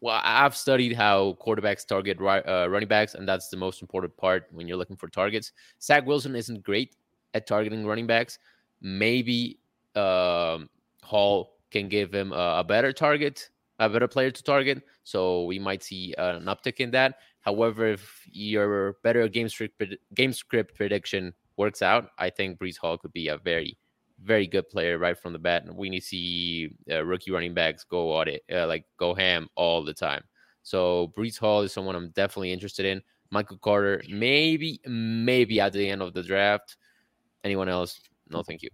Well, 0.00 0.20
I've 0.22 0.56
studied 0.56 0.94
how 0.94 1.38
quarterbacks 1.40 1.86
target 1.86 2.18
uh, 2.20 2.68
running 2.68 2.88
backs, 2.88 3.14
and 3.14 3.26
that's 3.26 3.48
the 3.48 3.56
most 3.56 3.80
important 3.82 4.16
part 4.16 4.48
when 4.52 4.68
you're 4.68 4.76
looking 4.76 4.96
for 4.96 5.08
targets. 5.08 5.52
Zach 5.80 6.04
Wilson 6.06 6.36
isn't 6.36 6.62
great 6.64 6.96
at 7.34 7.46
targeting 7.46 7.86
running 7.86 8.06
backs. 8.06 8.38
Maybe 8.80 9.58
um, 9.94 10.68
Hall 11.02 11.56
can 11.70 11.88
give 11.88 12.12
him 12.12 12.32
a, 12.32 12.58
a 12.58 12.64
better 12.64 12.92
target, 12.92 13.48
a 13.78 13.88
better 13.88 14.08
player 14.08 14.30
to 14.30 14.42
target. 14.42 14.82
So 15.04 15.44
we 15.44 15.58
might 15.58 15.82
see 15.82 16.14
an 16.18 16.44
uptick 16.44 16.76
in 16.76 16.90
that. 16.92 17.18
However, 17.40 17.86
if 17.86 18.26
your 18.30 18.96
better 19.02 19.28
game 19.28 19.48
script 19.48 19.82
game 20.14 20.32
script 20.32 20.74
prediction 20.74 21.32
works 21.56 21.82
out, 21.82 22.10
I 22.18 22.30
think 22.30 22.58
Breece 22.58 22.78
Hall 22.78 22.98
could 22.98 23.12
be 23.12 23.28
a 23.28 23.38
very 23.38 23.78
very 24.22 24.46
good 24.46 24.68
player 24.68 24.98
right 24.98 25.18
from 25.18 25.32
the 25.32 25.38
bat. 25.38 25.64
And 25.64 25.76
we 25.76 25.90
need 25.90 26.00
to 26.00 26.06
see 26.06 26.70
uh, 26.90 27.04
rookie 27.04 27.30
running 27.30 27.54
backs 27.54 27.84
go 27.84 28.12
audit, 28.12 28.42
uh, 28.52 28.66
like 28.66 28.84
go 28.98 29.14
ham 29.14 29.48
all 29.56 29.84
the 29.84 29.94
time. 29.94 30.22
So 30.62 31.12
Breece 31.16 31.38
Hall 31.38 31.62
is 31.62 31.72
someone 31.72 31.94
I'm 31.94 32.10
definitely 32.10 32.52
interested 32.52 32.86
in. 32.86 33.02
Michael 33.30 33.58
Carter, 33.58 34.02
maybe, 34.08 34.80
maybe 34.86 35.60
at 35.60 35.72
the 35.72 35.88
end 35.88 36.02
of 36.02 36.14
the 36.14 36.22
draft. 36.22 36.76
Anyone 37.44 37.68
else? 37.68 38.00
No, 38.28 38.42
thank 38.42 38.62
you. 38.62 38.70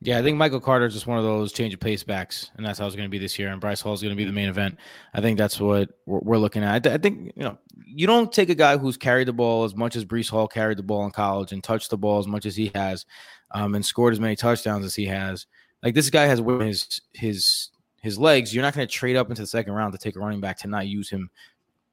Yeah, 0.00 0.18
I 0.18 0.22
think 0.22 0.36
Michael 0.36 0.60
Carter 0.60 0.86
is 0.86 0.94
just 0.94 1.08
one 1.08 1.18
of 1.18 1.24
those 1.24 1.52
change 1.52 1.74
of 1.74 1.80
pace 1.80 2.04
backs, 2.04 2.52
and 2.56 2.64
that's 2.64 2.78
how 2.78 2.86
it's 2.86 2.94
going 2.94 3.08
to 3.08 3.10
be 3.10 3.18
this 3.18 3.36
year. 3.36 3.48
And 3.48 3.60
Bryce 3.60 3.80
Hall 3.80 3.94
is 3.94 4.00
going 4.00 4.14
to 4.14 4.16
be 4.16 4.24
the 4.24 4.32
main 4.32 4.48
event. 4.48 4.78
I 5.12 5.20
think 5.20 5.36
that's 5.36 5.60
what 5.60 5.90
we're, 6.06 6.38
looking 6.38 6.62
at. 6.62 6.86
I, 6.86 6.98
think 6.98 7.32
you 7.34 7.42
know 7.42 7.58
you 7.84 8.06
don't 8.06 8.32
take 8.32 8.48
a 8.48 8.54
guy 8.54 8.76
who's 8.76 8.96
carried 8.96 9.26
the 9.26 9.32
ball 9.32 9.64
as 9.64 9.74
much 9.74 9.96
as 9.96 10.04
Breece 10.04 10.30
Hall 10.30 10.46
carried 10.46 10.78
the 10.78 10.84
ball 10.84 11.04
in 11.04 11.10
college 11.10 11.50
and 11.50 11.64
touched 11.64 11.90
the 11.90 11.98
ball 11.98 12.20
as 12.20 12.28
much 12.28 12.46
as 12.46 12.54
he 12.54 12.70
has, 12.76 13.06
um, 13.50 13.74
and 13.74 13.84
scored 13.84 14.12
as 14.12 14.20
many 14.20 14.36
touchdowns 14.36 14.84
as 14.84 14.94
he 14.94 15.06
has. 15.06 15.46
Like 15.82 15.94
this 15.94 16.10
guy 16.10 16.26
has 16.26 16.38
his 16.38 17.00
his 17.12 17.70
his 18.00 18.18
legs. 18.18 18.54
You're 18.54 18.62
not 18.62 18.74
going 18.74 18.86
to 18.86 18.92
trade 18.92 19.16
up 19.16 19.30
into 19.30 19.42
the 19.42 19.48
second 19.48 19.72
round 19.72 19.92
to 19.94 19.98
take 19.98 20.14
a 20.14 20.20
running 20.20 20.40
back 20.40 20.58
to 20.58 20.68
not 20.68 20.86
use 20.86 21.10
him 21.10 21.28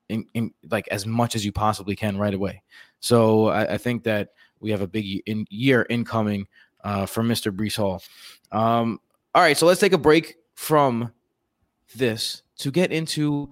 in, 0.10 0.26
in 0.36 0.54
like 0.70 0.88
as 0.90 1.08
much 1.08 1.36
as 1.36 1.44
you 1.44 1.52
possibly 1.52 1.96
can 1.96 2.18
right 2.18 2.34
away. 2.34 2.62
So 3.00 3.48
I, 3.48 3.74
I 3.74 3.78
think 3.78 4.04
that 4.04 4.30
we 4.60 4.72
have 4.72 4.82
a 4.82 4.88
big 4.88 5.22
in, 5.26 5.46
year 5.50 5.86
incoming 5.90 6.48
uh, 6.86 7.06
from 7.06 7.28
Mr. 7.28 7.52
Breece 7.54 7.76
Hall. 7.76 8.02
Um, 8.52 9.02
all 9.34 9.42
right, 9.42 9.58
so 9.58 9.66
let's 9.66 9.82
take 9.82 9.92
a 9.92 9.98
break 9.98 10.36
from 10.54 11.12
this 11.96 12.44
to 12.60 12.72
get 12.72 12.94
into 12.94 13.50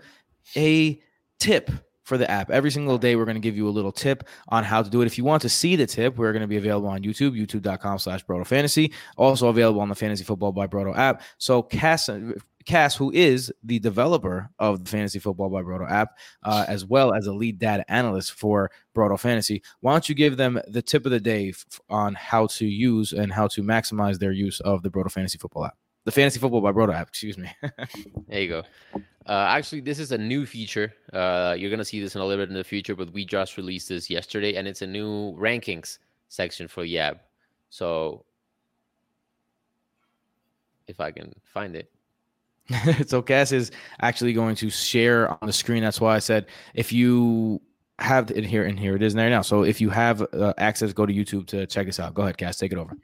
a 0.55 1.01
tip 1.39 1.69
for 2.03 2.17
the 2.17 2.29
app. 2.29 2.51
Every 2.51 2.69
single 2.69 2.97
day, 2.97 3.15
we're 3.15 3.25
going 3.25 3.35
to 3.35 3.41
give 3.41 3.57
you 3.57 3.67
a 3.67 3.71
little 3.71 3.91
tip 3.91 4.27
on 4.49 4.63
how 4.63 4.81
to 4.81 4.89
do 4.89 5.01
it. 5.01 5.05
If 5.05 5.17
you 5.17 5.23
want 5.23 5.41
to 5.41 5.49
see 5.49 5.75
the 5.75 5.87
tip, 5.87 6.17
we're 6.17 6.31
going 6.31 6.41
to 6.41 6.47
be 6.47 6.57
available 6.57 6.89
on 6.89 7.01
YouTube, 7.01 7.31
youtube.com 7.31 7.99
slash 7.99 8.25
Broto 8.25 8.45
Fantasy. 8.45 8.93
Also 9.17 9.47
available 9.47 9.81
on 9.81 9.89
the 9.89 9.95
Fantasy 9.95 10.23
Football 10.23 10.51
by 10.51 10.67
Broto 10.67 10.95
app. 10.95 11.21
So 11.37 11.63
Cass, 11.63 12.09
Cass, 12.65 12.96
who 12.96 13.12
is 13.12 13.51
the 13.63 13.79
developer 13.79 14.50
of 14.60 14.84
the 14.84 14.89
Fantasy 14.89 15.20
Football 15.20 15.50
by 15.50 15.62
Broto 15.62 15.89
app, 15.89 16.17
uh, 16.43 16.65
as 16.67 16.86
well 16.86 17.13
as 17.13 17.27
a 17.27 17.34
lead 17.34 17.60
data 17.60 17.89
analyst 17.91 18.34
for 18.34 18.72
Broto 18.96 19.20
Fantasy, 19.20 19.62
why 19.82 19.91
don't 19.93 20.08
you 20.10 20.15
give 20.15 20.38
them 20.38 20.60
the 20.67 20.82
tip 20.82 21.05
of 21.05 21.12
the 21.12 21.20
day 21.20 21.50
f- 21.50 21.79
on 21.89 22.15
how 22.15 22.48
to 22.48 22.65
use 22.65 23.13
and 23.13 23.32
how 23.32 23.48
to 23.48 23.62
maximize 23.63 24.20
their 24.20 24.32
use 24.32 24.60
of 24.62 24.84
the 24.84 24.89
Broto 24.89 25.12
Fantasy 25.12 25.38
Football 25.38 25.65
app? 25.65 25.77
The 26.05 26.12
Fantasy 26.12 26.39
Football 26.39 26.62
by 26.62 26.72
Broto 26.72 26.93
app, 26.93 27.08
excuse 27.08 27.38
me. 27.38 27.50
There 28.27 28.41
you 28.41 28.50
go. 28.50 28.63
Uh, 29.25 29.46
actually, 29.50 29.82
this 29.82 30.00
is 30.00 30.12
a 30.12 30.17
new 30.17 30.46
feature. 30.46 30.93
Uh, 31.13 31.55
you're 31.58 31.70
gonna 31.70 31.86
see 31.86 32.01
this 32.01 32.15
in 32.15 32.22
a 32.22 32.25
little 32.25 32.43
bit 32.43 32.50
in 32.50 32.55
the 32.55 32.63
future, 32.63 32.96
but 32.96 33.12
we 33.13 33.24
just 33.25 33.55
released 33.58 33.88
this 33.89 34.10
yesterday, 34.10 34.55
and 34.55 34.67
it's 34.67 34.82
a 34.82 34.88
new 34.88 35.34
rankings 35.38 36.00
section 36.27 36.67
for 36.67 36.84
Yab. 36.84 37.20
So, 37.70 38.25
if 40.88 41.00
I 41.00 41.12
can 41.12 41.34
find 41.46 41.75
it, 41.75 41.89
so 43.08 43.22
Cass 43.22 43.51
is 43.51 43.72
actually 44.01 44.34
going 44.34 44.55
to 44.55 44.70
share 44.70 45.29
on 45.29 45.48
the 45.48 45.53
screen. 45.53 45.84
That's 45.84 46.00
why 46.00 46.15
I 46.15 46.20
said 46.20 46.48
if 46.74 46.91
you 46.91 47.62
have 48.00 48.32
it 48.32 48.46
here 48.46 48.65
and 48.65 48.79
here 48.79 48.96
it 48.96 49.03
is 49.03 49.13
there 49.13 49.29
now. 49.29 49.41
So 49.41 49.63
if 49.63 49.79
you 49.79 49.89
have 49.89 50.22
uh, 50.34 50.53
access, 50.58 50.93
go 50.93 51.05
to 51.05 51.13
YouTube 51.13 51.48
to 51.48 51.65
check 51.67 51.88
us 51.88 52.00
out. 52.00 52.13
Go 52.13 52.24
ahead, 52.24 52.38
Cass, 52.38 52.58
take 52.58 52.72
it 52.72 52.77
over. 52.77 52.98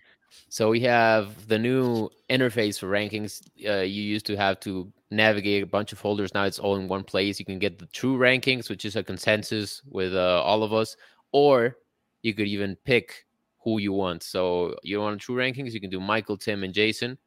So 0.50 0.70
we 0.70 0.80
have 0.82 1.48
the 1.48 1.60
new 1.60 2.10
interface 2.30 2.80
for 2.80 2.88
rankings. 2.88 3.42
Uh, 3.68 3.82
you 3.82 4.02
used 4.02 4.26
to 4.28 4.36
have 4.36 4.60
to 4.62 4.92
navigate 5.12 5.64
a 5.64 5.68
bunch 5.68 5.92
of 5.92 6.00
folders. 6.00 6.34
Now 6.34 6.46
it's 6.46 6.60
all 6.60 6.76
in 6.76 6.88
one 6.88 7.04
place. 7.04 7.40
You 7.40 7.46
can 7.46 7.60
get 7.60 7.80
the 7.80 7.88
true 7.88 8.18
rankings, 8.18 8.70
which 8.70 8.86
is 8.86 8.96
a 8.96 9.04
consensus 9.04 9.82
with 9.90 10.16
uh, 10.16 10.42
all 10.44 10.64
of 10.64 10.74
us, 10.74 10.96
or 11.32 11.78
you 12.22 12.34
could 12.34 12.48
even 12.48 12.76
pick 12.84 13.26
who 13.64 13.80
you 13.80 13.94
want. 13.94 14.24
So 14.24 14.76
you 14.84 15.00
want 15.00 15.22
true 15.22 15.36
rankings, 15.36 15.72
you 15.72 15.82
can 15.82 15.90
do 15.90 16.00
Michael, 16.00 16.38
Tim, 16.38 16.64
and 16.64 16.74
Jason, 16.74 17.18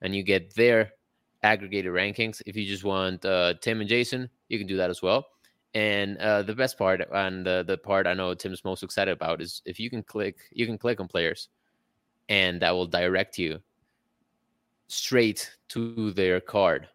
and 0.00 0.14
you 0.14 0.22
get 0.22 0.54
their 0.54 0.92
aggregated 1.44 1.92
rankings. 1.92 2.42
If 2.46 2.56
you 2.56 2.64
just 2.64 2.82
want 2.82 3.24
uh, 3.24 3.54
Tim 3.60 3.80
and 3.80 3.88
Jason, 3.88 4.28
you 4.48 4.58
can 4.58 4.66
do 4.66 4.76
that 4.78 4.90
as 4.90 5.02
well. 5.02 5.26
And 5.74 6.16
uh, 6.18 6.42
the 6.42 6.54
best 6.54 6.78
part, 6.78 7.02
and 7.12 7.44
the, 7.44 7.64
the 7.66 7.76
part 7.76 8.06
I 8.06 8.14
know 8.14 8.32
Tim's 8.34 8.64
most 8.64 8.82
excited 8.82 9.12
about, 9.12 9.40
is 9.40 9.60
if 9.64 9.78
you 9.78 9.90
can 9.90 10.02
click, 10.02 10.36
you 10.52 10.66
can 10.66 10.78
click 10.78 11.00
on 11.00 11.08
players 11.08 11.48
and 12.28 12.60
that 12.62 12.70
will 12.70 12.86
direct 12.86 13.38
you 13.38 13.60
straight 14.88 15.50
to 15.68 16.12
their 16.12 16.40
card 16.40 16.88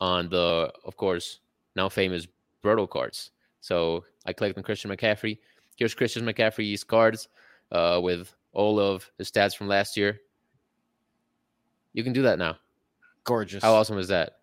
on 0.00 0.28
the, 0.28 0.72
of 0.84 0.96
course, 0.96 1.40
now 1.76 1.88
famous 1.88 2.26
Broto 2.62 2.88
cards. 2.88 3.30
So 3.60 4.04
I 4.26 4.32
clicked 4.32 4.58
on 4.58 4.64
Christian 4.64 4.90
McCaffrey. 4.90 5.38
Here's 5.76 5.94
Christian 5.94 6.24
McCaffrey's 6.24 6.84
cards 6.84 7.28
uh, 7.72 8.00
with 8.02 8.34
all 8.52 8.78
of 8.78 9.10
his 9.18 9.30
stats 9.30 9.56
from 9.56 9.68
last 9.68 9.96
year. 9.96 10.20
You 11.92 12.04
can 12.04 12.12
do 12.12 12.22
that 12.22 12.38
now. 12.38 12.56
Gorgeous. 13.24 13.62
How 13.62 13.74
awesome 13.74 13.98
is 13.98 14.08
that? 14.08 14.38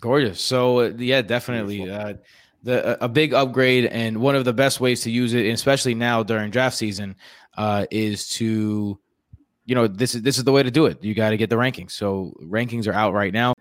Gorgeous. 0.00 0.40
So 0.40 0.80
uh, 0.80 0.92
yeah, 0.96 1.22
definitely. 1.22 1.90
Uh, 1.90 2.14
the 2.62 3.02
a 3.02 3.08
big 3.08 3.32
upgrade 3.32 3.86
and 3.86 4.18
one 4.18 4.34
of 4.34 4.44
the 4.44 4.52
best 4.52 4.80
ways 4.80 5.02
to 5.02 5.10
use 5.10 5.34
it, 5.34 5.46
especially 5.46 5.94
now 5.94 6.22
during 6.22 6.50
draft 6.50 6.76
season, 6.76 7.14
uh, 7.56 7.86
is 7.90 8.28
to 8.30 8.98
you 9.64 9.74
know 9.74 9.86
this 9.86 10.14
is 10.14 10.22
this 10.22 10.36
is 10.36 10.44
the 10.44 10.52
way 10.52 10.62
to 10.62 10.70
do 10.70 10.86
it. 10.86 11.02
You 11.02 11.14
got 11.14 11.30
to 11.30 11.36
get 11.36 11.48
the 11.48 11.56
rankings. 11.56 11.92
So 11.92 12.34
rankings 12.42 12.86
are 12.88 12.92
out 12.92 13.14
right 13.14 13.32
now. 13.32 13.54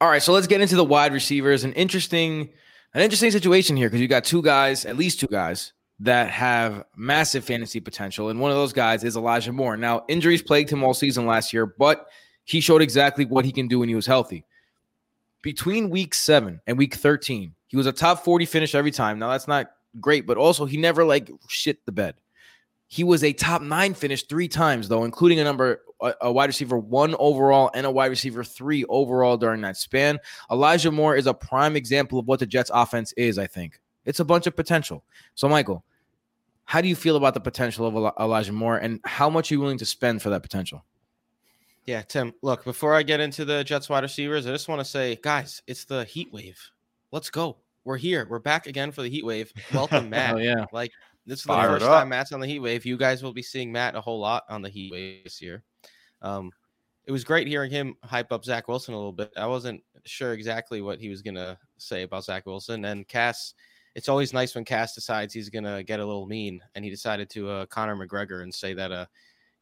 All 0.00 0.08
right, 0.08 0.22
so 0.22 0.32
let's 0.32 0.46
get 0.46 0.60
into 0.60 0.76
the 0.76 0.84
wide 0.84 1.12
receivers. 1.12 1.64
An 1.64 1.72
interesting 1.72 2.50
an 2.94 3.00
interesting 3.02 3.30
situation 3.30 3.76
here 3.76 3.88
because 3.88 4.00
you 4.00 4.08
got 4.08 4.24
two 4.24 4.42
guys, 4.42 4.84
at 4.84 4.96
least 4.96 5.20
two 5.20 5.28
guys 5.28 5.72
that 6.00 6.28
have 6.28 6.84
massive 6.96 7.44
fantasy 7.44 7.80
potential, 7.80 8.28
and 8.28 8.40
one 8.40 8.50
of 8.50 8.56
those 8.56 8.72
guys 8.72 9.04
is 9.04 9.16
Elijah 9.16 9.52
Moore. 9.52 9.76
Now 9.76 10.04
injuries 10.08 10.42
plagued 10.42 10.70
him 10.70 10.82
all 10.82 10.94
season 10.94 11.26
last 11.26 11.52
year, 11.52 11.66
but 11.66 12.08
he 12.46 12.60
showed 12.60 12.80
exactly 12.80 13.26
what 13.26 13.44
he 13.44 13.52
can 13.52 13.68
do 13.68 13.80
when 13.80 13.88
he 13.88 13.94
was 13.94 14.06
healthy. 14.06 14.44
Between 15.42 15.90
week 15.90 16.14
seven 16.14 16.60
and 16.66 16.78
week 16.78 16.94
13, 16.94 17.54
he 17.66 17.76
was 17.76 17.86
a 17.86 17.92
top 17.92 18.24
40 18.24 18.46
finish 18.46 18.74
every 18.74 18.92
time. 18.92 19.18
Now, 19.18 19.30
that's 19.30 19.48
not 19.48 19.72
great, 20.00 20.26
but 20.26 20.38
also 20.38 20.64
he 20.64 20.76
never 20.76 21.04
like 21.04 21.30
shit 21.48 21.84
the 21.84 21.92
bed. 21.92 22.14
He 22.86 23.02
was 23.02 23.24
a 23.24 23.32
top 23.32 23.62
nine 23.62 23.94
finish 23.94 24.22
three 24.22 24.46
times, 24.46 24.88
though, 24.88 25.02
including 25.02 25.40
a 25.40 25.44
number, 25.44 25.82
a, 26.00 26.30
wide 26.30 26.46
receiver 26.46 26.78
one 26.78 27.16
overall 27.18 27.68
and 27.74 27.84
a 27.84 27.90
wide 27.90 28.10
receiver 28.10 28.44
three 28.44 28.84
overall 28.84 29.36
during 29.36 29.60
that 29.62 29.76
span. 29.76 30.20
Elijah 30.50 30.92
Moore 30.92 31.16
is 31.16 31.26
a 31.26 31.34
prime 31.34 31.74
example 31.74 32.20
of 32.20 32.28
what 32.28 32.38
the 32.38 32.46
Jets 32.46 32.70
offense 32.72 33.12
is, 33.16 33.38
I 33.38 33.48
think. 33.48 33.80
It's 34.04 34.20
a 34.20 34.24
bunch 34.24 34.46
of 34.46 34.54
potential. 34.54 35.02
So, 35.34 35.48
Michael, 35.48 35.84
how 36.64 36.80
do 36.80 36.86
you 36.86 36.94
feel 36.94 37.16
about 37.16 37.34
the 37.34 37.40
potential 37.40 37.86
of 37.86 38.14
Elijah 38.20 38.52
Moore 38.52 38.76
and 38.76 39.00
how 39.04 39.28
much 39.28 39.50
are 39.50 39.54
you 39.54 39.60
willing 39.60 39.78
to 39.78 39.86
spend 39.86 40.22
for 40.22 40.30
that 40.30 40.42
potential? 40.42 40.84
Yeah, 41.86 42.02
Tim. 42.02 42.32
Look, 42.42 42.64
before 42.64 42.94
I 42.94 43.04
get 43.04 43.20
into 43.20 43.44
the 43.44 43.62
Jets 43.62 43.88
wide 43.88 44.02
receivers, 44.02 44.46
I 44.46 44.50
just 44.50 44.68
want 44.68 44.80
to 44.80 44.84
say, 44.84 45.18
guys, 45.22 45.62
it's 45.68 45.84
the 45.84 46.04
heat 46.04 46.32
wave. 46.32 46.60
Let's 47.12 47.30
go. 47.30 47.58
We're 47.84 47.96
here. 47.96 48.26
We're 48.28 48.40
back 48.40 48.66
again 48.66 48.90
for 48.90 49.02
the 49.02 49.08
heat 49.08 49.24
wave. 49.24 49.52
Welcome, 49.72 50.10
Matt. 50.10 50.34
Oh, 50.34 50.38
yeah. 50.38 50.66
Like 50.72 50.90
this 51.26 51.38
is 51.38 51.44
Fire 51.44 51.68
the 51.68 51.78
first 51.78 51.86
time 51.86 52.08
Matt's 52.08 52.32
on 52.32 52.40
the 52.40 52.46
heat 52.48 52.58
wave. 52.58 52.84
You 52.84 52.96
guys 52.96 53.22
will 53.22 53.32
be 53.32 53.42
seeing 53.42 53.70
Matt 53.70 53.94
a 53.94 54.00
whole 54.00 54.18
lot 54.18 54.42
on 54.48 54.62
the 54.62 54.68
heat 54.68 54.90
wave 54.90 55.22
this 55.22 55.40
year. 55.40 55.62
Um, 56.22 56.50
it 57.04 57.12
was 57.12 57.22
great 57.22 57.46
hearing 57.46 57.70
him 57.70 57.94
hype 58.02 58.32
up 58.32 58.44
Zach 58.44 58.66
Wilson 58.66 58.92
a 58.92 58.96
little 58.96 59.12
bit. 59.12 59.30
I 59.36 59.46
wasn't 59.46 59.80
sure 60.04 60.32
exactly 60.32 60.82
what 60.82 60.98
he 60.98 61.08
was 61.08 61.22
gonna 61.22 61.56
say 61.78 62.02
about 62.02 62.24
Zach 62.24 62.46
Wilson 62.46 62.84
and 62.84 63.06
Cass. 63.06 63.54
It's 63.94 64.08
always 64.08 64.32
nice 64.32 64.56
when 64.56 64.64
Cass 64.64 64.92
decides 64.92 65.32
he's 65.32 65.48
gonna 65.48 65.84
get 65.84 66.00
a 66.00 66.04
little 66.04 66.26
mean, 66.26 66.60
and 66.74 66.84
he 66.84 66.90
decided 66.90 67.30
to 67.30 67.48
uh, 67.48 67.66
Conor 67.66 67.94
McGregor 67.94 68.42
and 68.42 68.52
say 68.52 68.74
that 68.74 68.90
uh, 68.90 69.06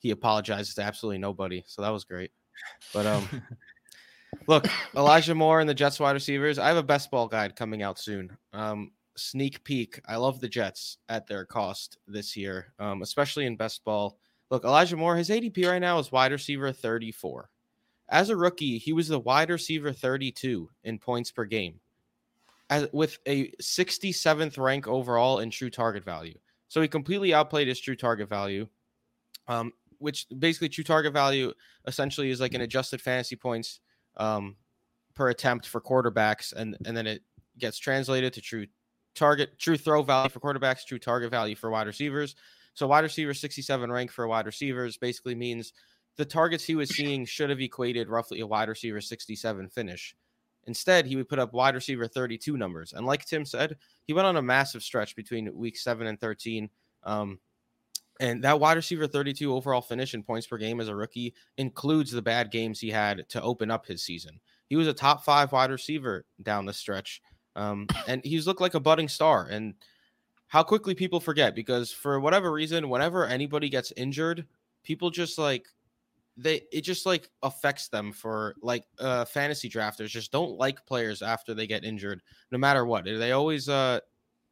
he 0.05 0.11
apologizes 0.11 0.75
to 0.75 0.83
absolutely 0.83 1.17
nobody. 1.17 1.65
So 1.67 1.81
that 1.81 1.89
was 1.89 2.05
great. 2.05 2.31
But 2.93 3.07
um, 3.07 3.27
look, 4.47 4.67
Elijah 4.95 5.35
Moore 5.35 5.61
and 5.61 5.69
the 5.69 5.73
Jets 5.73 5.99
wide 5.99 6.13
receivers. 6.13 6.59
I 6.59 6.69
have 6.69 6.77
a 6.77 6.83
best 6.83 7.11
ball 7.11 7.27
guide 7.27 7.57
coming 7.57 7.83
out 7.83 7.99
soon. 7.99 8.37
Um, 8.53 8.93
sneak 9.17 9.65
peek. 9.65 10.03
I 10.07 10.17
love 10.17 10.41
the 10.41 10.49
Jets 10.49 10.99
at 11.09 11.27
their 11.27 11.47
cost 11.47 11.97
this 12.07 12.37
year, 12.37 12.75
um, 12.79 13.01
especially 13.01 13.47
in 13.47 13.57
best 13.57 13.83
ball. 13.83 14.19
Look, 14.51 14.65
Elijah 14.65 14.99
Moore, 14.99 15.17
his 15.17 15.31
ADP 15.31 15.67
right 15.67 15.79
now 15.79 15.99
is 15.99 16.13
wide 16.13 16.33
receiver 16.33 16.71
34. 16.71 17.49
As 18.11 18.29
a 18.29 18.37
rookie, 18.37 18.77
he 18.77 18.93
was 18.93 19.09
the 19.09 19.19
wide 19.19 19.49
receiver 19.49 19.91
32 19.91 20.69
in 20.83 20.99
points 20.99 21.31
per 21.31 21.47
game, 21.47 21.81
as, 22.69 22.89
with 22.93 23.19
a 23.25 23.51
67th 23.53 24.59
rank 24.59 24.87
overall 24.87 25.39
in 25.39 25.49
true 25.49 25.71
target 25.71 26.05
value. 26.05 26.39
So 26.69 26.83
he 26.83 26.89
completely 26.89 27.33
outplayed 27.33 27.69
his 27.69 27.81
true 27.81 27.97
target 27.97 28.29
value, 28.29 28.69
um, 29.49 29.73
which 29.99 30.27
basically 30.39 30.69
true 30.69 30.85
target 30.85 31.13
value 31.13 31.53
essentially 31.87 32.31
is 32.31 32.41
like 32.41 32.55
an 32.55 32.61
adjusted 32.61 33.01
fantasy 33.01 33.37
points 33.37 33.81
um, 34.17 34.57
per 35.15 35.31
attempt 35.31 35.67
for 35.67 35.81
quarterbacks, 35.81 36.53
and 36.53 36.77
and 36.85 36.97
then 36.97 37.07
it 37.07 37.23
gets 37.59 37.79
translated 37.79 38.33
to 38.33 38.41
true 38.41 38.67
target, 39.15 39.59
true 39.59 39.77
throw 39.77 40.03
value 40.03 40.29
for 40.29 40.41
quarterbacks, 40.41 40.85
true 40.85 40.99
target 40.99 41.31
value 41.31 41.55
for 41.55 41.71
wide 41.71 41.87
receivers. 41.87 42.35
So 42.75 42.87
wide 42.89 43.05
receiver 43.05 43.35
67 43.35 43.91
rank 43.91 44.11
for 44.11 44.27
wide 44.27 44.47
receivers 44.47 44.97
basically 44.97 45.35
means 45.35 45.73
the 46.17 46.25
targets 46.25 46.65
he 46.65 46.75
was 46.75 46.95
seeing 46.95 47.25
should 47.25 47.51
have 47.51 47.61
equated 47.61 48.09
roughly 48.09 48.41
a 48.41 48.47
wide 48.47 48.69
receiver 48.69 49.01
67 49.01 49.69
finish. 49.69 50.15
Instead, 50.67 51.07
he 51.07 51.17
would 51.17 51.29
put 51.29 51.39
up 51.39 51.53
wide 51.53 51.75
receiver 51.75 52.07
32 52.07 52.57
numbers. 52.57 52.93
And 52.93 53.07
like 53.07 53.25
Tim 53.25 53.45
said, 53.45 53.77
he 54.07 54.13
went 54.13 54.27
on 54.27 54.37
a 54.37 54.43
massive 54.43 54.83
stretch 54.83 55.15
between 55.15 55.55
week 55.55 55.77
7 55.77 56.07
and 56.07 56.19
13. 56.19 56.71
Um, 57.03 57.39
and 58.21 58.45
that 58.45 58.61
wide 58.61 58.77
receiver 58.77 59.07
32 59.07 59.53
overall 59.53 59.81
finish 59.81 60.15
in 60.15 60.23
points 60.23 60.47
per 60.47 60.57
game 60.57 60.81
as 60.81 60.89
a 60.89 60.95
rookie 60.95 61.35
includes 61.59 62.13
the 62.13 62.23
bad 62.23 62.51
games 62.51 62.79
he 62.79 62.91
had 62.91 63.29
to 63.31 63.43
open 63.43 63.71
up 63.71 63.87
his 63.87 64.03
season. 64.03 64.41
He 64.69 64.77
was 64.77 64.87
a 64.87 64.95
top 64.95 65.25
five 65.25 65.53
wide 65.53 65.71
receiver 65.71 66.25
down 66.43 66.67
the 66.67 66.73
stretch. 66.73 67.21
Um, 67.57 67.87
and 68.07 68.25
he's 68.25 68.47
looked 68.47 68.61
like 68.61 68.75
a 68.75 68.81
budding 68.81 69.09
star. 69.09 69.47
And 69.51 69.75
how 70.47 70.63
quickly 70.63 70.95
people 70.95 71.21
forget 71.21 71.55
because 71.55 71.91
for 71.91 72.21
whatever 72.21 72.53
reason, 72.53 72.89
whenever 72.89 73.27
anybody 73.27 73.69
gets 73.69 73.93
injured, 73.97 74.47
people 74.85 75.11
just 75.11 75.39
like 75.39 75.67
they 76.37 76.63
it 76.73 76.83
just 76.83 77.07
like 77.07 77.31
affects 77.43 77.89
them 77.89 78.13
for 78.13 78.55
like 78.61 78.85
uh 78.99 79.25
fantasy 79.25 79.69
drafters 79.69 80.09
just 80.09 80.33
don't 80.33 80.59
like 80.59 80.85
players 80.87 81.23
after 81.23 81.55
they 81.55 81.67
get 81.67 81.85
injured 81.85 82.21
no 82.51 82.59
matter 82.59 82.85
what 82.85 83.05
they 83.05 83.31
always 83.31 83.69
uh 83.69 84.01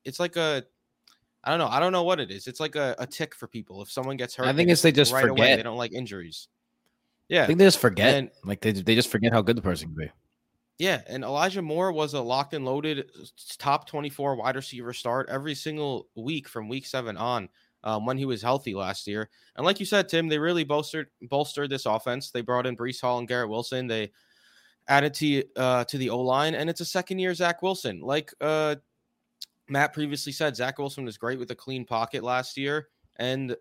it's 0.05 0.21
like 0.21 0.37
a 0.37 0.63
i 1.45 1.51
don't 1.51 1.59
know 1.59 1.67
i 1.69 1.81
don't 1.81 1.93
know 1.93 2.03
what 2.03 2.21
it 2.21 2.31
is 2.31 2.47
it's 2.47 2.61
like 2.61 2.77
a, 2.77 2.95
a 2.99 3.07
tick 3.07 3.35
for 3.35 3.47
people 3.47 3.83
if 3.83 3.91
someone 3.91 4.17
gets 4.17 4.35
hurt 4.35 4.47
I 4.47 4.53
think 4.53 4.71
it's 4.71 4.83
they 4.83 4.93
just 4.93 5.13
right 5.13 5.25
away 5.29 5.39
forget. 5.39 5.59
they 5.59 5.63
don't 5.63 5.77
like 5.77 5.93
injuries 5.93 6.49
Yeah, 7.29 7.45
I 7.45 7.47
think 7.47 7.59
they 7.59 7.65
just 7.65 7.79
forget. 7.79 8.15
And- 8.15 8.31
like 8.45 8.61
they, 8.61 8.73
they 8.73 8.95
just 8.95 9.09
forget 9.11 9.33
how 9.33 9.43
good 9.43 9.57
the 9.57 9.63
person 9.63 9.89
can 9.89 9.97
be. 9.97 10.11
Yeah, 10.79 11.01
and 11.07 11.23
Elijah 11.23 11.63
Moore 11.63 11.93
was 11.93 12.15
a 12.15 12.21
locked 12.21 12.55
and 12.55 12.65
loaded 12.65 13.11
top 13.59 13.87
24 13.87 14.35
wide 14.37 14.57
receiver 14.57 14.93
start 14.93 15.29
every 15.31 15.55
single 15.55 16.09
week 16.17 16.49
from 16.49 16.69
week 16.69 16.87
seven 16.87 17.17
on 17.17 17.49
um, 17.85 18.05
when 18.07 18.19
he 18.19 18.25
was 18.25 18.43
healthy 18.43 18.75
last 18.75 19.07
year. 19.07 19.29
And 19.57 19.65
like 19.65 19.79
you 19.81 19.87
said, 19.87 20.09
Tim, 20.09 20.29
they 20.29 20.39
really 20.39 20.65
bolstered 20.65 21.09
bolstered 21.23 21.71
this 21.71 21.87
offense. 21.87 22.31
They 22.31 22.41
brought 22.41 22.67
in 22.67 22.77
Breece 22.77 23.01
Hall 23.01 23.19
and 23.19 23.29
Garrett 23.29 23.49
Wilson. 23.51 23.87
They 23.87 24.11
added 24.89 25.15
to 25.15 25.45
uh, 25.57 25.85
to 25.85 25.99
the 25.99 26.11
O 26.11 26.19
line, 26.21 26.55
and 26.55 26.69
it's 26.69 26.81
a 26.81 26.87
second 26.87 27.19
year 27.21 27.33
Zach 27.35 27.63
Wilson. 27.63 28.01
Like 28.01 28.33
uh, 28.41 28.77
Matt 29.73 29.95
previously 29.95 30.33
said 30.33 30.55
Zach 30.55 30.79
Wilson 30.79 31.07
was 31.07 31.17
great 31.17 31.39
with 31.39 31.51
a 31.51 31.55
clean 31.55 31.87
pocket 31.87 32.23
last 32.23 32.59
year, 32.59 32.89
and 33.17 33.57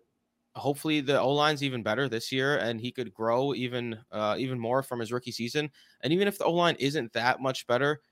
hopefully 0.54 1.00
the 1.00 1.18
O 1.18 1.32
line's 1.32 1.62
even 1.62 1.82
better 1.82 2.06
this 2.06 2.30
year, 2.30 2.58
and 2.58 2.78
he 2.78 2.92
could 2.92 3.14
grow 3.14 3.54
even 3.54 3.98
uh, 4.12 4.36
even 4.38 4.60
more 4.60 4.82
from 4.82 5.00
his 5.00 5.10
rookie 5.10 5.32
season. 5.32 5.70
And 6.02 6.12
even 6.12 6.28
if 6.28 6.36
the 6.36 6.44
O 6.44 6.52
line 6.52 6.76
isn't 6.78 7.14
that 7.14 7.40
much 7.40 7.66
better, 7.66 8.02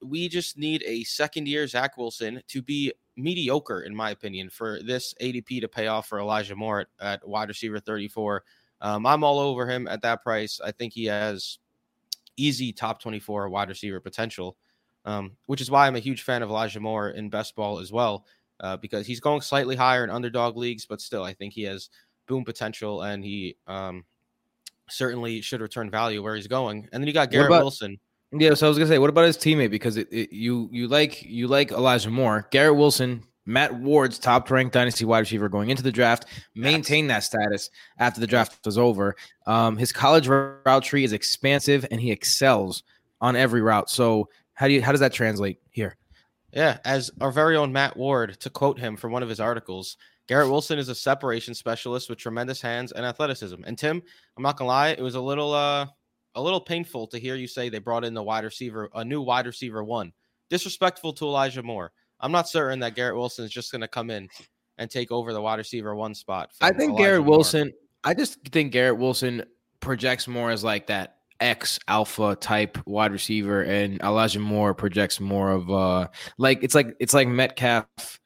we 0.00 0.28
just 0.28 0.56
need 0.56 0.84
a 0.86 1.02
second 1.04 1.48
year 1.48 1.66
Zach 1.66 1.96
Wilson 1.96 2.40
to 2.46 2.62
be 2.62 2.92
mediocre, 3.16 3.80
in 3.80 3.96
my 3.96 4.10
opinion, 4.10 4.48
for 4.48 4.80
this 4.80 5.12
ADP 5.20 5.60
to 5.60 5.68
pay 5.68 5.88
off 5.88 6.06
for 6.06 6.20
Elijah 6.20 6.54
Moore 6.54 6.80
at, 6.80 6.88
at 7.00 7.28
wide 7.28 7.48
receiver 7.48 7.80
34. 7.80 8.44
Um, 8.80 9.06
I'm 9.06 9.24
all 9.24 9.40
over 9.40 9.68
him 9.68 9.88
at 9.88 10.02
that 10.02 10.22
price. 10.22 10.60
I 10.64 10.70
think 10.70 10.92
he 10.92 11.06
has 11.06 11.58
easy 12.36 12.72
top 12.72 13.02
24 13.02 13.48
wide 13.48 13.68
receiver 13.68 13.98
potential, 13.98 14.56
um, 15.08 15.32
which 15.46 15.62
is 15.62 15.70
why 15.70 15.86
I'm 15.86 15.96
a 15.96 16.00
huge 16.00 16.22
fan 16.22 16.42
of 16.42 16.50
Elijah 16.50 16.80
Moore 16.80 17.10
in 17.10 17.30
best 17.30 17.56
ball 17.56 17.78
as 17.78 17.90
well, 17.90 18.26
uh, 18.60 18.76
because 18.76 19.06
he's 19.06 19.20
going 19.20 19.40
slightly 19.40 19.74
higher 19.74 20.04
in 20.04 20.10
underdog 20.10 20.56
leagues, 20.58 20.84
but 20.84 21.00
still, 21.00 21.24
I 21.24 21.32
think 21.32 21.54
he 21.54 21.62
has 21.62 21.88
boom 22.26 22.44
potential 22.44 23.02
and 23.02 23.24
he 23.24 23.56
um, 23.66 24.04
certainly 24.90 25.40
should 25.40 25.62
return 25.62 25.90
value 25.90 26.22
where 26.22 26.36
he's 26.36 26.46
going. 26.46 26.86
And 26.92 27.02
then 27.02 27.06
you 27.06 27.14
got 27.14 27.30
Garrett 27.30 27.48
about- 27.48 27.62
Wilson. 27.62 27.98
Yeah, 28.30 28.52
so 28.52 28.66
I 28.66 28.68
was 28.68 28.76
gonna 28.76 28.90
say, 28.90 28.98
what 28.98 29.08
about 29.08 29.24
his 29.24 29.38
teammate? 29.38 29.70
Because 29.70 29.96
it, 29.96 30.06
it, 30.12 30.30
you 30.30 30.68
you 30.70 30.86
like 30.86 31.22
you 31.22 31.48
like 31.48 31.72
Elijah 31.72 32.10
Moore, 32.10 32.46
Garrett 32.50 32.76
Wilson, 32.76 33.22
Matt 33.46 33.74
Ward's 33.74 34.18
top 34.18 34.50
ranked 34.50 34.74
dynasty 34.74 35.06
wide 35.06 35.20
receiver 35.20 35.48
going 35.48 35.70
into 35.70 35.82
the 35.82 35.90
draft, 35.90 36.26
maintained 36.54 37.08
that 37.08 37.24
status 37.24 37.70
after 37.98 38.20
the 38.20 38.26
draft 38.26 38.58
was 38.66 38.76
over. 38.76 39.16
Um, 39.46 39.78
his 39.78 39.92
college 39.92 40.28
route 40.28 40.82
tree 40.82 41.04
is 41.04 41.14
expansive 41.14 41.86
and 41.90 41.98
he 41.98 42.10
excels 42.10 42.82
on 43.22 43.34
every 43.34 43.62
route. 43.62 43.88
So 43.88 44.28
how 44.58 44.66
do 44.66 44.74
you 44.74 44.82
how 44.82 44.90
does 44.90 45.00
that 45.00 45.12
translate 45.12 45.60
here? 45.70 45.96
Yeah, 46.52 46.78
as 46.84 47.12
our 47.20 47.30
very 47.30 47.56
own 47.56 47.72
Matt 47.72 47.96
Ward, 47.96 48.40
to 48.40 48.50
quote 48.50 48.76
him 48.76 48.96
from 48.96 49.12
one 49.12 49.22
of 49.22 49.28
his 49.28 49.38
articles, 49.38 49.96
Garrett 50.26 50.50
Wilson 50.50 50.80
is 50.80 50.88
a 50.88 50.96
separation 50.96 51.54
specialist 51.54 52.10
with 52.10 52.18
tremendous 52.18 52.60
hands 52.60 52.90
and 52.90 53.06
athleticism. 53.06 53.62
And 53.64 53.78
Tim, 53.78 54.02
I'm 54.36 54.42
not 54.42 54.56
gonna 54.56 54.66
lie, 54.66 54.88
it 54.88 55.00
was 55.00 55.14
a 55.14 55.20
little 55.20 55.54
uh 55.54 55.86
a 56.34 56.42
little 56.42 56.60
painful 56.60 57.06
to 57.06 57.20
hear 57.20 57.36
you 57.36 57.46
say 57.46 57.68
they 57.68 57.78
brought 57.78 58.04
in 58.04 58.14
the 58.14 58.22
wide 58.22 58.42
receiver, 58.42 58.88
a 58.96 59.04
new 59.04 59.22
wide 59.22 59.46
receiver 59.46 59.84
one. 59.84 60.12
Disrespectful 60.50 61.12
to 61.12 61.24
Elijah 61.24 61.62
Moore. 61.62 61.92
I'm 62.18 62.32
not 62.32 62.48
certain 62.48 62.80
that 62.80 62.96
Garrett 62.96 63.14
Wilson 63.14 63.44
is 63.44 63.52
just 63.52 63.70
gonna 63.70 63.86
come 63.86 64.10
in 64.10 64.28
and 64.76 64.90
take 64.90 65.12
over 65.12 65.32
the 65.32 65.40
wide 65.40 65.60
receiver 65.60 65.94
one 65.94 66.16
spot. 66.16 66.50
I 66.60 66.72
think 66.72 66.94
Elijah 66.94 67.02
Garrett 67.04 67.20
Moore. 67.20 67.36
Wilson. 67.36 67.72
I 68.02 68.12
just 68.12 68.40
think 68.50 68.72
Garrett 68.72 68.98
Wilson 68.98 69.44
projects 69.78 70.26
more 70.26 70.50
as 70.50 70.64
like 70.64 70.88
that 70.88 71.17
X 71.40 71.78
alpha 71.88 72.36
type 72.36 72.78
wide 72.86 73.12
receiver, 73.12 73.62
and 73.62 74.00
Elijah 74.00 74.40
Moore 74.40 74.74
projects 74.74 75.20
more 75.20 75.50
of 75.52 75.70
uh 75.70 76.08
like 76.36 76.62
it's 76.62 76.74
like 76.74 76.96
it's 76.98 77.14
like 77.14 77.28
Metcalf, 77.28 78.20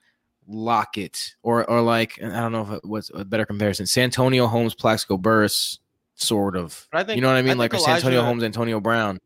Lockett, 0.48 1.34
or 1.42 1.68
or 1.68 1.80
like 1.82 2.18
I 2.22 2.40
don't 2.40 2.52
know 2.52 2.62
if 2.62 2.70
it 2.70 2.88
was 2.88 3.10
a 3.14 3.24
better 3.24 3.44
comparison. 3.46 3.86
Santonio 3.86 4.46
Holmes, 4.46 4.74
Plaxico 4.74 5.16
Burress, 5.16 5.78
sort 6.14 6.56
of. 6.56 6.88
But 6.90 6.98
I 7.00 7.04
think 7.04 7.16
you 7.16 7.22
know 7.22 7.28
what 7.28 7.36
I 7.36 7.42
mean? 7.42 7.50
think 7.50 7.58
like 7.58 7.74
a 7.74 7.78
Santonio 7.78 8.18
Elijah- 8.18 8.26
Holmes, 8.26 8.42
Antonio 8.44 8.80
Brown. 8.80 9.18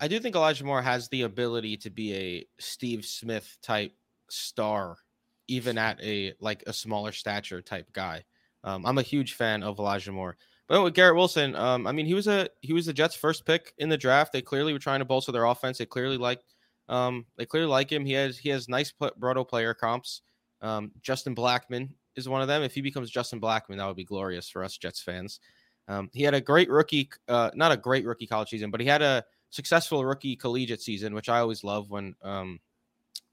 I 0.00 0.08
do 0.08 0.20
think 0.20 0.36
Elijah 0.36 0.64
Moore 0.64 0.82
has 0.82 1.08
the 1.08 1.22
ability 1.22 1.76
to 1.78 1.90
be 1.90 2.14
a 2.14 2.46
Steve 2.58 3.04
Smith 3.04 3.58
type 3.62 3.92
star, 4.28 4.96
even 5.48 5.76
at 5.76 6.00
a 6.02 6.34
like 6.40 6.62
a 6.66 6.72
smaller 6.72 7.12
stature 7.12 7.60
type 7.62 7.92
guy. 7.92 8.24
Um, 8.64 8.86
I'm 8.86 8.98
a 8.98 9.02
huge 9.02 9.34
fan 9.34 9.62
of 9.62 9.78
Elijah 9.78 10.12
Moore. 10.12 10.36
But 10.68 10.82
with 10.82 10.94
Garrett 10.94 11.16
Wilson, 11.16 11.56
um, 11.56 11.86
I 11.86 11.92
mean, 11.92 12.04
he 12.04 12.14
was 12.14 12.26
a 12.28 12.48
he 12.60 12.74
was 12.74 12.86
the 12.86 12.92
Jets' 12.92 13.16
first 13.16 13.46
pick 13.46 13.72
in 13.78 13.88
the 13.88 13.96
draft. 13.96 14.32
They 14.32 14.42
clearly 14.42 14.74
were 14.74 14.78
trying 14.78 14.98
to 14.98 15.06
bolster 15.06 15.32
their 15.32 15.46
offense. 15.46 15.78
They 15.78 15.86
clearly 15.86 16.18
like 16.18 16.40
um, 16.88 17.24
they 17.36 17.46
clearly 17.46 17.70
like 17.70 17.90
him. 17.90 18.04
He 18.04 18.12
has 18.12 18.36
he 18.36 18.50
has 18.50 18.68
nice 18.68 18.92
pl- 18.92 19.12
Broto 19.18 19.48
player 19.48 19.72
comps. 19.72 20.22
Um, 20.60 20.90
Justin 21.00 21.34
Blackmon 21.34 21.90
is 22.16 22.28
one 22.28 22.42
of 22.42 22.48
them. 22.48 22.62
If 22.62 22.74
he 22.74 22.82
becomes 22.82 23.10
Justin 23.10 23.40
Blackmon, 23.40 23.78
that 23.78 23.86
would 23.86 23.96
be 23.96 24.04
glorious 24.04 24.48
for 24.50 24.62
us 24.62 24.76
Jets 24.76 25.00
fans. 25.00 25.40
Um, 25.88 26.10
he 26.12 26.22
had 26.22 26.34
a 26.34 26.40
great 26.40 26.68
rookie, 26.68 27.08
uh, 27.28 27.50
not 27.54 27.72
a 27.72 27.76
great 27.76 28.04
rookie 28.04 28.26
college 28.26 28.50
season, 28.50 28.70
but 28.70 28.80
he 28.80 28.86
had 28.86 29.00
a 29.00 29.24
successful 29.48 30.04
rookie 30.04 30.36
collegiate 30.36 30.82
season, 30.82 31.14
which 31.14 31.30
I 31.30 31.38
always 31.38 31.64
love 31.64 31.88
when 31.88 32.14
um, 32.22 32.60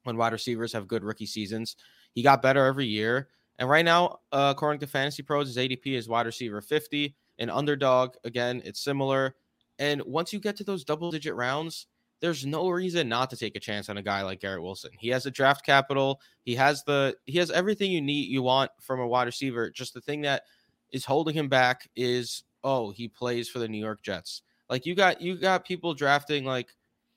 when 0.03 0.15
wide 0.15 0.31
receivers 0.31 0.71
have 0.71 0.87
good 0.87 1.03
rookie 1.03 1.25
seasons. 1.25 1.75
He 2.13 2.21
got 2.21 2.41
better 2.41 2.65
every 2.65 2.85
year, 2.85 3.27
and 3.59 3.69
right 3.69 3.83
now, 3.83 4.19
uh, 4.31 4.53
according 4.55 4.79
to 4.79 4.87
Fantasy 4.87 5.21
Pros, 5.21 5.47
his 5.47 5.57
ADP 5.57 5.87
is 5.87 6.07
wide 6.07 6.25
receiver 6.25 6.61
fifty. 6.61 7.15
An 7.39 7.49
underdog, 7.49 8.15
again, 8.23 8.61
it's 8.65 8.79
similar. 8.79 9.35
And 9.79 10.01
once 10.03 10.31
you 10.31 10.39
get 10.39 10.55
to 10.57 10.63
those 10.63 10.83
double 10.83 11.11
digit 11.11 11.35
rounds, 11.35 11.87
there's 12.21 12.45
no 12.45 12.69
reason 12.69 13.09
not 13.09 13.29
to 13.29 13.37
take 13.37 13.55
a 13.55 13.59
chance 13.59 13.89
on 13.89 13.97
a 13.97 14.01
guy 14.01 14.21
like 14.21 14.39
Garrett 14.39 14.61
Wilson. 14.61 14.91
He 14.97 15.09
has 15.09 15.23
the 15.23 15.31
draft 15.31 15.65
capital. 15.65 16.21
He 16.43 16.55
has 16.55 16.83
the 16.83 17.15
he 17.25 17.37
has 17.39 17.51
everything 17.51 17.91
you 17.91 18.01
need 18.01 18.29
you 18.29 18.41
want 18.41 18.71
from 18.79 18.99
a 18.99 19.07
wide 19.07 19.25
receiver. 19.25 19.69
Just 19.69 19.93
the 19.93 20.01
thing 20.01 20.21
that 20.21 20.43
is 20.91 21.05
holding 21.05 21.35
him 21.35 21.49
back 21.49 21.89
is 21.95 22.43
oh, 22.63 22.91
he 22.91 23.07
plays 23.07 23.49
for 23.49 23.59
the 23.59 23.67
New 23.67 23.77
York 23.77 24.01
Jets. 24.01 24.41
Like 24.69 24.85
you 24.85 24.95
got 24.95 25.21
you 25.21 25.35
got 25.35 25.65
people 25.65 25.93
drafting 25.93 26.45
like 26.45 26.69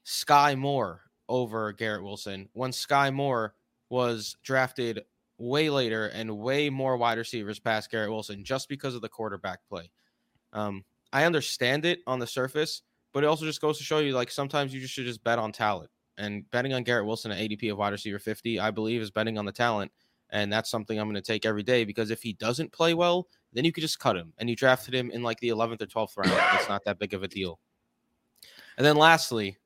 Sky 0.05 0.55
Moore 0.55 1.03
over 1.29 1.73
Garrett 1.73 2.03
Wilson 2.03 2.49
when 2.53 2.73
Sky 2.73 3.11
Moore 3.11 3.55
was 3.91 4.37
drafted 4.43 5.05
way 5.39 5.71
later 5.71 6.09
and 6.09 6.39
way 6.39 6.69
more 6.69 6.97
wide 6.97 7.19
receivers 7.19 7.59
past 7.59 7.91
Garrett 7.91 8.11
Wilson 8.11 8.45
just 8.45 8.69
because 8.69 8.95
of 8.95 9.01
the 9.01 9.09
quarterback 9.09 9.61
play. 9.69 9.91
Um, 10.53 10.85
I 11.13 11.25
understand 11.25 11.85
it 11.85 12.01
on 12.07 12.19
the 12.19 12.27
surface, 12.27 12.83
but 13.13 13.25
it 13.25 13.27
also 13.27 13.45
just 13.45 13.61
goes 13.61 13.79
to 13.79 13.85
show 13.85 13.99
you 13.99 14.13
like 14.13 14.31
sometimes 14.31 14.75
you 14.75 14.81
just 14.81 14.95
should 14.95 15.07
just 15.07 15.25
bet 15.25 15.39
on 15.39 15.53
talent. 15.53 15.91
And 16.19 16.51
betting 16.51 16.75
on 16.75 16.83
Garrett 16.83 17.07
Wilson 17.07 17.31
at 17.31 17.39
ADP 17.39 17.71
of 17.71 17.79
wide 17.79 17.93
receiver 17.93 18.19
50, 18.19 18.59
I 18.59 18.71
believe, 18.71 19.01
is 19.01 19.11
betting 19.11 19.39
on 19.39 19.45
the 19.45 19.53
talent. 19.53 19.93
And 20.31 20.53
that's 20.53 20.71
something 20.71 20.99
I'm 20.99 21.07
going 21.07 21.15
to 21.15 21.23
take 21.23 21.47
every 21.47 21.63
day 21.63 21.85
because 21.85 22.11
if 22.11 22.23
he 22.23 22.35
doesn't 22.35 22.73
play 22.73 22.93
well, 22.93 23.29
then 23.53 23.65
you 23.65 23.73
could 23.73 23.81
just 23.81 23.99
cut 23.99 24.17
him. 24.17 24.33
And 24.39 24.51
you 24.51 24.57
drafted 24.57 24.95
him 24.95 25.11
in 25.11 25.23
like 25.23 25.41
the 25.41 25.49
11th 25.49 25.81
or 25.83 25.87
12th 25.87 26.17
round. 26.19 26.59
It's 26.59 26.69
not 26.69 26.85
that 26.85 26.99
big 26.99 27.15
of 27.15 27.23
a 27.23 27.29
deal. 27.29 27.59
And 28.77 28.85
then 28.85 28.97
lastly, 28.97 29.57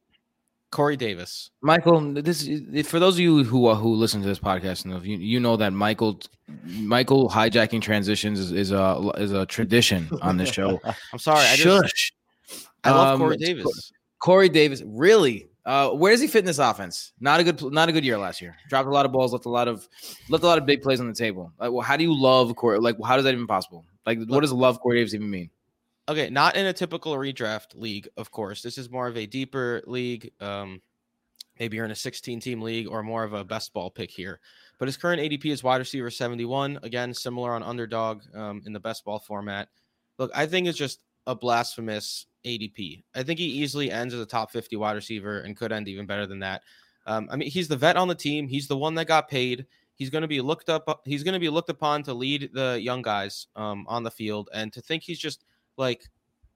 Corey 0.72 0.96
Davis. 0.96 1.50
Michael, 1.60 2.00
this 2.14 2.42
is- 2.48 2.88
for 2.88 2.98
those 2.98 3.14
of 3.14 3.20
you 3.20 3.44
who 3.44 3.66
uh, 3.66 3.76
who 3.76 3.94
listen 3.94 4.20
to 4.22 4.26
this 4.26 4.40
podcast, 4.40 4.84
and 4.84 5.06
you 5.06 5.16
you 5.18 5.38
know 5.38 5.56
that 5.56 5.72
Michael 5.72 6.18
Michael 6.64 7.28
hijacking 7.30 7.80
transitions 7.82 8.40
is, 8.40 8.50
is 8.50 8.72
a 8.72 9.12
is 9.18 9.30
a 9.32 9.46
tradition 9.46 10.08
on 10.20 10.36
this 10.38 10.50
show. 10.50 10.80
I'm 11.12 11.18
sorry. 11.20 11.46
I 11.46 11.54
just 11.56 11.62
Shush. 11.84 12.12
I 12.82 12.90
love 12.90 13.14
Um, 13.14 13.20
Corey 13.20 13.36
Davis. 13.36 13.92
Corey 14.18 14.48
Davis, 14.48 14.82
really? 14.84 15.48
Uh, 15.64 15.90
where 15.90 16.10
does 16.12 16.20
he 16.20 16.26
fit 16.26 16.40
in 16.40 16.44
this 16.46 16.58
offense? 16.58 17.12
Not 17.20 17.38
a 17.38 17.44
good, 17.44 17.62
not 17.72 17.88
a 17.88 17.92
good 17.92 18.04
year 18.04 18.18
last 18.18 18.40
year. 18.40 18.56
Dropped 18.68 18.88
a 18.88 18.90
lot 18.90 19.06
of 19.06 19.12
balls, 19.12 19.32
left 19.32 19.44
a 19.46 19.48
lot 19.48 19.68
of, 19.68 19.86
left 20.28 20.42
a 20.42 20.46
lot 20.46 20.58
of 20.58 20.66
big 20.66 20.82
plays 20.82 20.98
on 21.00 21.06
the 21.06 21.14
table. 21.14 21.52
Like, 21.60 21.70
well, 21.70 21.82
how 21.82 21.96
do 21.96 22.02
you 22.02 22.12
love 22.18 22.56
Corey? 22.56 22.80
Like, 22.80 22.96
how 23.04 23.16
is 23.18 23.22
that 23.24 23.32
even 23.34 23.46
possible? 23.46 23.84
Like, 24.04 24.18
what 24.26 24.40
does 24.40 24.52
love 24.52 24.80
Corey 24.80 24.98
Davis 24.98 25.14
even 25.14 25.30
mean? 25.30 25.50
Okay, 26.08 26.30
not 26.30 26.56
in 26.56 26.66
a 26.66 26.72
typical 26.72 27.14
redraft 27.14 27.74
league, 27.74 28.08
of 28.16 28.30
course. 28.30 28.60
This 28.60 28.76
is 28.76 28.90
more 28.90 29.06
of 29.06 29.16
a 29.16 29.26
deeper 29.26 29.82
league. 29.86 30.32
Um, 30.40 30.82
maybe 31.60 31.76
you're 31.76 31.84
in 31.84 31.92
a 31.92 31.96
16 31.96 32.40
team 32.40 32.60
league 32.60 32.88
or 32.88 33.02
more 33.02 33.22
of 33.22 33.34
a 33.34 33.44
best 33.44 33.72
ball 33.72 33.90
pick 33.90 34.10
here. 34.10 34.40
But 34.78 34.88
his 34.88 34.96
current 34.96 35.22
ADP 35.22 35.46
is 35.46 35.62
wide 35.62 35.76
receiver 35.76 36.10
71. 36.10 36.80
Again, 36.82 37.14
similar 37.14 37.52
on 37.52 37.62
underdog 37.62 38.22
um, 38.34 38.62
in 38.66 38.72
the 38.72 38.80
best 38.80 39.04
ball 39.04 39.20
format. 39.20 39.68
Look, 40.18 40.32
I 40.34 40.44
think 40.46 40.66
it's 40.66 40.78
just 40.78 41.04
a 41.28 41.36
blasphemous 41.36 42.26
ADP. 42.44 43.04
I 43.14 43.22
think 43.22 43.38
he 43.38 43.46
easily 43.46 43.92
ends 43.92 44.12
as 44.12 44.20
a 44.20 44.26
top 44.26 44.50
50 44.50 44.74
wide 44.76 44.96
receiver 44.96 45.40
and 45.40 45.56
could 45.56 45.70
end 45.70 45.86
even 45.86 46.06
better 46.06 46.26
than 46.26 46.40
that. 46.40 46.62
Um, 47.06 47.28
I 47.30 47.36
mean, 47.36 47.48
he's 47.48 47.68
the 47.68 47.76
vet 47.76 47.96
on 47.96 48.08
the 48.08 48.14
team. 48.16 48.48
He's 48.48 48.66
the 48.66 48.76
one 48.76 48.96
that 48.96 49.06
got 49.06 49.28
paid. 49.28 49.66
He's 49.94 50.10
going 50.10 50.22
to 50.22 50.28
be 50.28 50.40
looked 50.40 50.68
up. 50.68 51.02
He's 51.04 51.22
going 51.22 51.34
to 51.34 51.40
be 51.40 51.48
looked 51.48 51.70
upon 51.70 52.02
to 52.04 52.14
lead 52.14 52.50
the 52.52 52.80
young 52.82 53.02
guys 53.02 53.46
um, 53.54 53.84
on 53.88 54.02
the 54.02 54.10
field. 54.10 54.50
And 54.52 54.72
to 54.72 54.80
think 54.80 55.04
he's 55.04 55.18
just 55.18 55.44
like 55.76 56.02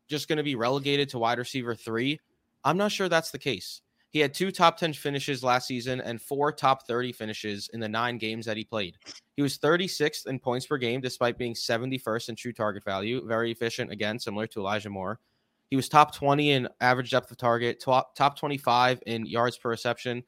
just 0.08 0.28
going 0.28 0.38
to 0.38 0.42
be 0.42 0.54
relegated 0.54 1.08
to 1.10 1.18
wide 1.18 1.38
receiver 1.38 1.74
three, 1.74 2.20
I'm 2.64 2.76
not 2.76 2.92
sure 2.92 3.08
that's 3.08 3.30
the 3.30 3.38
case. 3.38 3.80
He 4.10 4.20
had 4.20 4.32
two 4.32 4.50
top 4.50 4.78
10 4.78 4.94
finishes 4.94 5.42
last 5.42 5.66
season 5.66 6.00
and 6.00 6.22
four 6.22 6.50
top 6.50 6.86
30 6.86 7.12
finishes 7.12 7.68
in 7.74 7.80
the 7.80 7.88
nine 7.88 8.18
games 8.18 8.46
that 8.46 8.56
he 8.56 8.64
played. 8.64 8.96
He 9.36 9.42
was 9.42 9.58
36th 9.58 10.26
in 10.26 10.38
points 10.38 10.66
per 10.66 10.78
game, 10.78 11.00
despite 11.00 11.36
being 11.36 11.54
71st 11.54 12.30
in 12.30 12.36
true 12.36 12.52
target 12.52 12.82
value. 12.82 13.26
Very 13.26 13.50
efficient, 13.50 13.92
again, 13.92 14.18
similar 14.18 14.46
to 14.46 14.60
Elijah 14.60 14.88
Moore. 14.88 15.20
He 15.68 15.76
was 15.76 15.88
top 15.88 16.14
20 16.14 16.52
in 16.52 16.68
average 16.80 17.10
depth 17.10 17.30
of 17.30 17.36
target, 17.36 17.78
top, 17.78 18.14
top 18.14 18.38
25 18.38 19.02
in 19.06 19.26
yards 19.26 19.58
per 19.58 19.68
reception, 19.68 20.22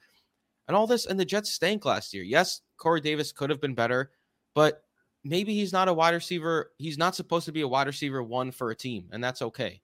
and 0.66 0.77
all 0.77 0.87
this. 0.87 1.07
And 1.07 1.18
the 1.18 1.24
Jets 1.24 1.55
stank 1.55 1.85
last 1.85 2.12
year. 2.12 2.24
Yes, 2.24 2.61
Corey 2.77 3.01
Davis 3.01 3.33
could 3.33 3.48
have 3.48 3.61
been 3.61 3.74
better, 3.74 4.11
but 4.55 4.83
maybe 5.24 5.54
he's 5.54 5.72
not 5.72 5.88
a 5.88 5.94
wide 5.94 6.14
receiver. 6.14 6.72
He's 6.78 6.98
not 6.98 7.14
supposed 7.14 7.46
to 7.46 7.52
be 7.52 7.62
a 7.62 7.68
wide 7.68 7.87
receiver 7.87 8.22
one 8.22 8.50
for 8.50 8.70
a 8.70 8.76
team, 8.76 9.09
and 9.12 9.22
that's 9.22 9.42
okay. 9.42 9.81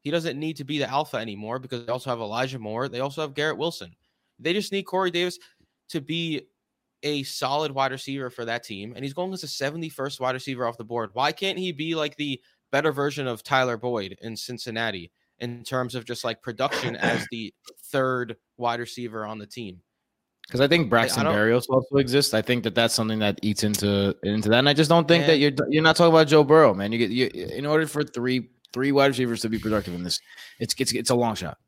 He 0.00 0.10
doesn't 0.10 0.38
need 0.38 0.56
to 0.58 0.64
be 0.64 0.78
the 0.78 0.88
alpha 0.88 1.16
anymore 1.16 1.58
because 1.58 1.84
they 1.84 1.92
also 1.92 2.10
have 2.10 2.20
Elijah 2.20 2.58
Moore. 2.58 2.88
They 2.88 3.00
also 3.00 3.22
have 3.22 3.34
Garrett 3.34 3.58
Wilson. 3.58 3.94
They 4.38 4.52
just 4.52 4.70
need 4.70 4.84
Corey 4.84 5.10
Davis 5.10 5.38
to 5.88 6.00
be 6.00 6.42
a 7.02 7.22
solid 7.24 7.72
wide 7.72 7.92
receiver 7.92 8.30
for 8.30 8.44
that 8.44 8.62
team. 8.62 8.92
And 8.94 9.04
he's 9.04 9.14
going 9.14 9.32
as 9.32 9.44
a 9.44 9.46
71st 9.46 10.20
wide 10.20 10.34
receiver 10.34 10.66
off 10.66 10.76
the 10.76 10.84
board. 10.84 11.10
Why 11.12 11.32
can't 11.32 11.58
he 11.58 11.72
be 11.72 11.94
like 11.94 12.16
the 12.16 12.40
better 12.72 12.92
version 12.92 13.26
of 13.26 13.42
Tyler 13.42 13.76
Boyd 13.76 14.16
in 14.22 14.36
Cincinnati 14.36 15.10
in 15.38 15.62
terms 15.62 15.94
of 15.94 16.04
just 16.04 16.24
like 16.24 16.42
production 16.42 16.96
as 16.96 17.26
the 17.30 17.52
third 17.86 18.36
wide 18.56 18.80
receiver 18.80 19.24
on 19.24 19.38
the 19.38 19.46
team? 19.46 19.80
Because 20.46 20.60
I 20.60 20.68
think 20.68 20.88
Braxton 20.88 21.24
don't- 21.24 21.34
Berrios 21.34 21.64
also 21.68 21.96
exists. 21.96 22.32
I 22.32 22.40
think 22.42 22.62
that 22.64 22.74
that's 22.74 22.94
something 22.94 23.18
that 23.18 23.38
eats 23.42 23.64
into 23.64 24.14
into 24.22 24.48
that. 24.50 24.58
And 24.60 24.68
I 24.68 24.74
just 24.74 24.88
don't 24.88 25.08
think 25.08 25.26
that 25.26 25.38
you're 25.38 25.50
you're 25.70 25.82
not 25.82 25.96
talking 25.96 26.12
about 26.12 26.28
Joe 26.28 26.44
Burrow, 26.44 26.72
man. 26.72 26.92
You 26.92 26.98
get 26.98 27.10
you 27.10 27.26
in 27.26 27.66
order 27.66 27.86
for 27.86 28.04
three 28.04 28.50
three 28.72 28.92
wide 28.92 29.06
receivers 29.06 29.40
to 29.42 29.48
be 29.48 29.58
productive 29.58 29.94
in 29.94 30.04
this, 30.04 30.20
it's 30.60 30.74
it's 30.78 30.92
it's 30.92 31.10
a 31.10 31.14
long 31.16 31.34
shot. 31.34 31.58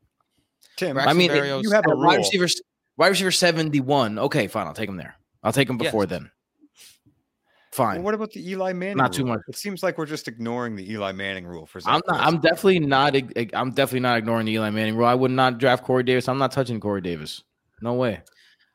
Tim, 0.76 0.94
Braxton 0.94 1.10
I 1.10 1.18
mean, 1.18 1.30
Berrios- 1.30 1.62
you 1.64 1.70
have 1.72 1.84
a 1.86 1.96
wide 1.96 2.04
rule. 2.04 2.16
receivers 2.18 2.62
wide 2.96 3.08
receiver 3.08 3.32
seventy 3.32 3.80
one. 3.80 4.16
Okay, 4.18 4.46
fine. 4.46 4.66
I'll 4.68 4.74
take 4.74 4.88
him 4.88 4.96
there. 4.96 5.16
I'll 5.42 5.52
take 5.52 5.68
him 5.68 5.76
Yes. 5.80 5.88
before 5.88 6.06
then. 6.06 6.30
Well, 7.76 7.86
Fine. 7.92 8.02
what 8.02 8.14
about 8.14 8.32
the 8.32 8.48
Eli 8.50 8.72
Manning? 8.72 8.96
Not 8.96 9.12
too 9.12 9.22
rule? 9.22 9.34
much. 9.34 9.40
It 9.48 9.56
seems 9.56 9.84
like 9.84 9.98
we're 9.98 10.06
just 10.06 10.26
ignoring 10.26 10.74
the 10.74 10.90
Eli 10.92 11.12
Manning 11.12 11.46
rule 11.46 11.64
for. 11.66 11.78
Zach 11.78 11.94
I'm 11.94 12.00
not. 12.08 12.20
I'm 12.26 12.40
definitely 12.40 12.80
not. 12.80 13.14
I'm 13.54 13.70
definitely 13.70 14.00
not 14.00 14.18
ignoring 14.18 14.46
the 14.46 14.52
Eli 14.52 14.70
Manning 14.70 14.96
rule. 14.96 15.06
I 15.06 15.14
would 15.14 15.30
not 15.30 15.58
draft 15.58 15.84
Corey 15.84 16.02
Davis. 16.02 16.28
I'm 16.28 16.38
not 16.38 16.50
touching 16.50 16.80
Corey 16.80 17.00
Davis. 17.00 17.42
No 17.82 17.94
way. 17.94 18.22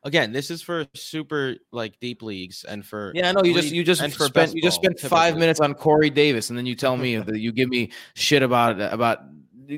Again, 0.06 0.34
this 0.34 0.52
is 0.52 0.62
for 0.62 0.86
super 0.94 1.56
like 1.72 2.00
deep 2.00 2.22
leagues 2.22 2.66
and 2.66 2.86
for 2.86 3.12
Yeah, 3.16 3.30
I 3.30 3.32
know 3.32 3.44
you 3.44 3.54
just 3.54 3.74
you 3.74 3.84
just 3.84 4.02
spent 4.02 4.54
you 4.54 4.62
just 4.62 4.76
spent 4.76 5.00
five 5.00 5.38
minutes 5.38 5.60
on 5.62 5.74
Corey 5.74 6.10
Davis, 6.10 6.50
and 6.50 6.58
then 6.60 6.66
you 6.66 6.76
tell 6.76 6.98
me 6.98 7.16
that 7.18 7.39
you 7.39 7.52
give 7.52 7.70
me 7.70 7.92
shit 8.16 8.44
about 8.44 8.80
about. 8.82 9.20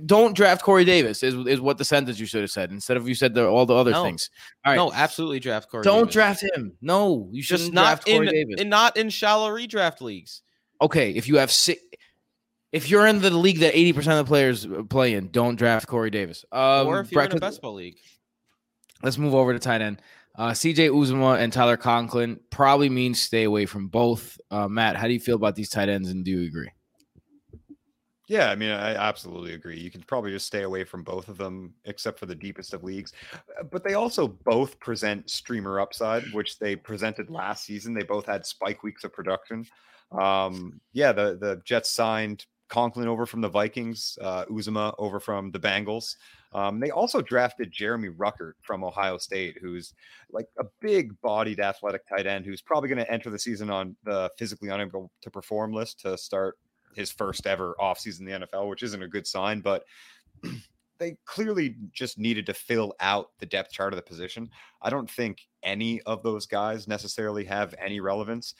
Don't 0.08 0.36
draft 0.36 0.64
Corey 0.64 0.84
Davis 0.84 1.22
is 1.22 1.36
is 1.46 1.62
what 1.62 1.78
the 1.78 1.86
sentence 1.86 2.20
you 2.20 2.26
should 2.26 2.42
have 2.42 2.50
said 2.50 2.72
instead 2.72 2.98
of 2.98 3.08
you 3.08 3.14
said 3.14 3.36
the, 3.36 3.46
all 3.48 3.68
the 3.68 3.76
other 3.76 3.92
No. 3.92 4.04
things. 4.04 4.32
All 4.66 4.72
right, 4.72 4.76
No, 4.78 4.92
absolutely 4.92 5.40
draft 5.40 5.70
Corey. 5.70 5.84
don't 5.84 6.00
Davis. 6.06 6.14
draft 6.14 6.44
him. 6.56 6.74
No, 6.82 7.30
you 7.32 7.44
shouldn't 7.44 7.72
not 7.72 7.84
draft 8.02 8.06
Corey 8.08 8.28
in, 8.28 8.34
Davis. 8.34 8.62
in 8.62 8.70
not 8.70 8.98
in 8.98 9.10
shallow 9.12 9.52
redraft 9.52 10.02
leagues. 10.02 10.42
okay, 10.82 11.12
if 11.12 11.28
you 11.28 11.38
have 11.38 11.52
six, 11.52 11.80
if 12.72 12.90
you're 12.90 13.06
in 13.06 13.22
the 13.22 13.30
league 13.30 13.60
that 13.60 13.78
eighty 13.78 13.94
percent 13.94 14.20
of 14.20 14.26
the 14.26 14.30
players 14.30 14.68
play 14.90 15.14
in, 15.14 15.30
don't 15.30 15.56
draft 15.56 15.86
Corey 15.88 16.10
Davis. 16.10 16.44
Um, 16.52 16.88
or 16.88 17.02
if 17.02 17.12
you're 17.12 17.22
in 17.22 17.28
a 17.28 17.30
breakfast- 17.30 17.42
best 17.42 17.62
ball 17.62 17.76
league. 17.76 17.98
Let's 19.06 19.20
move 19.20 19.36
over 19.36 19.54
to 19.54 19.60
tight 19.60 19.82
end. 19.82 20.02
Uh, 20.36 20.50
CJ 20.50 20.89
Uzomah 20.89 21.38
and 21.39 21.54
Tyler 21.54 21.78
Conklin 21.78 22.39
probably 22.50 22.89
means 22.89 23.20
stay 23.20 23.44
away 23.44 23.68
from 23.68 23.88
both. 23.88 24.39
Uh, 24.50 24.68
Matt, 24.68 24.96
how 24.96 25.06
do 25.06 25.13
you 25.13 25.20
feel 25.20 25.36
about 25.36 25.54
these 25.54 25.70
tight 25.70 25.89
ends, 25.89 26.10
and 26.10 26.26
do 26.26 26.32
you 26.32 26.48
agree? 26.48 26.72
Yeah, 28.28 28.50
I 28.50 28.56
mean, 28.56 28.72
I 28.72 28.96
absolutely 28.96 29.54
agree. 29.54 29.78
You 29.78 29.91
can 29.91 30.02
probably 30.02 30.32
just 30.32 30.48
stay 30.48 30.63
away 30.63 30.86
from 30.86 31.04
both 31.04 31.28
of 31.28 31.38
them, 31.38 31.76
except 31.86 32.18
for 32.18 32.26
the 32.26 32.34
deepest 32.34 32.74
of 32.74 32.84
leagues. 32.84 33.13
Uh, 33.60 33.62
But 33.65 33.84
they 33.84 33.94
also 33.94 34.28
both 34.28 34.80
present 34.80 35.30
streamer 35.30 35.80
upside, 35.80 36.24
which 36.34 36.58
they 36.58 36.76
presented 36.76 37.30
last 37.30 37.63
season. 37.63 37.94
They 37.94 38.04
both 38.04 38.26
had 38.26 38.44
spike 38.44 38.82
weeks 38.82 39.04
of 39.04 39.13
production. 39.13 39.68
Um, 40.20 40.82
yeah, 40.94 41.12
the 41.12 41.38
the 41.39 41.62
Jets 41.63 41.91
signed 41.91 42.48
Conklin 42.70 43.08
over 43.08 43.28
from 43.28 43.41
the 43.41 43.50
Vikings, 43.50 44.18
uh, 44.20 44.46
Uzomah 44.46 44.96
over 44.98 45.20
from 45.20 45.52
the 45.52 45.60
Bengals. 45.60 46.15
Um, 46.53 46.79
they 46.79 46.91
also 46.91 47.21
drafted 47.21 47.71
Jeremy 47.71 48.10
Ruckert 48.10 48.53
from 48.62 48.84
Ohio 48.84 49.17
State, 49.17 49.58
who's 49.62 49.93
like 50.31 50.47
a 50.60 50.63
big 50.79 51.19
bodied 51.21 51.60
athletic 51.60 52.08
tight 52.08 52.27
end 52.27 52.45
who's 52.45 52.62
probably 52.62 52.89
going 52.89 53.03
to 53.03 53.12
enter 53.12 53.29
the 53.29 53.39
season 53.39 53.69
on 53.69 53.95
the 54.03 54.29
physically 54.38 54.69
unable 54.69 55.12
to 55.21 55.29
perform 55.29 55.73
list 55.73 55.99
to 56.01 56.17
start 56.17 56.58
his 56.95 57.12
first 57.12 57.45
ever 57.45 57.75
offseason 57.79 58.21
in 58.21 58.25
the 58.25 58.47
NFL, 58.47 58.69
which 58.69 58.84
isn't 58.84 59.03
a 59.03 59.08
good 59.08 59.27
sign, 59.27 59.60
but 59.60 59.84
they 60.97 61.17
clearly 61.25 61.75
just 61.91 62.17
needed 62.17 62.45
to 62.45 62.53
fill 62.53 62.93
out 62.99 63.31
the 63.39 63.45
depth 63.45 63.71
chart 63.71 63.93
of 63.93 63.97
the 63.97 64.03
position. 64.03 64.49
I 64.81 64.89
don't 64.89 65.10
think 65.10 65.41
any 65.63 66.01
of 66.03 66.23
those 66.23 66.45
guys 66.45 66.88
necessarily 66.88 67.43
have 67.45 67.75
any 67.84 67.99
relevance. 67.99 68.55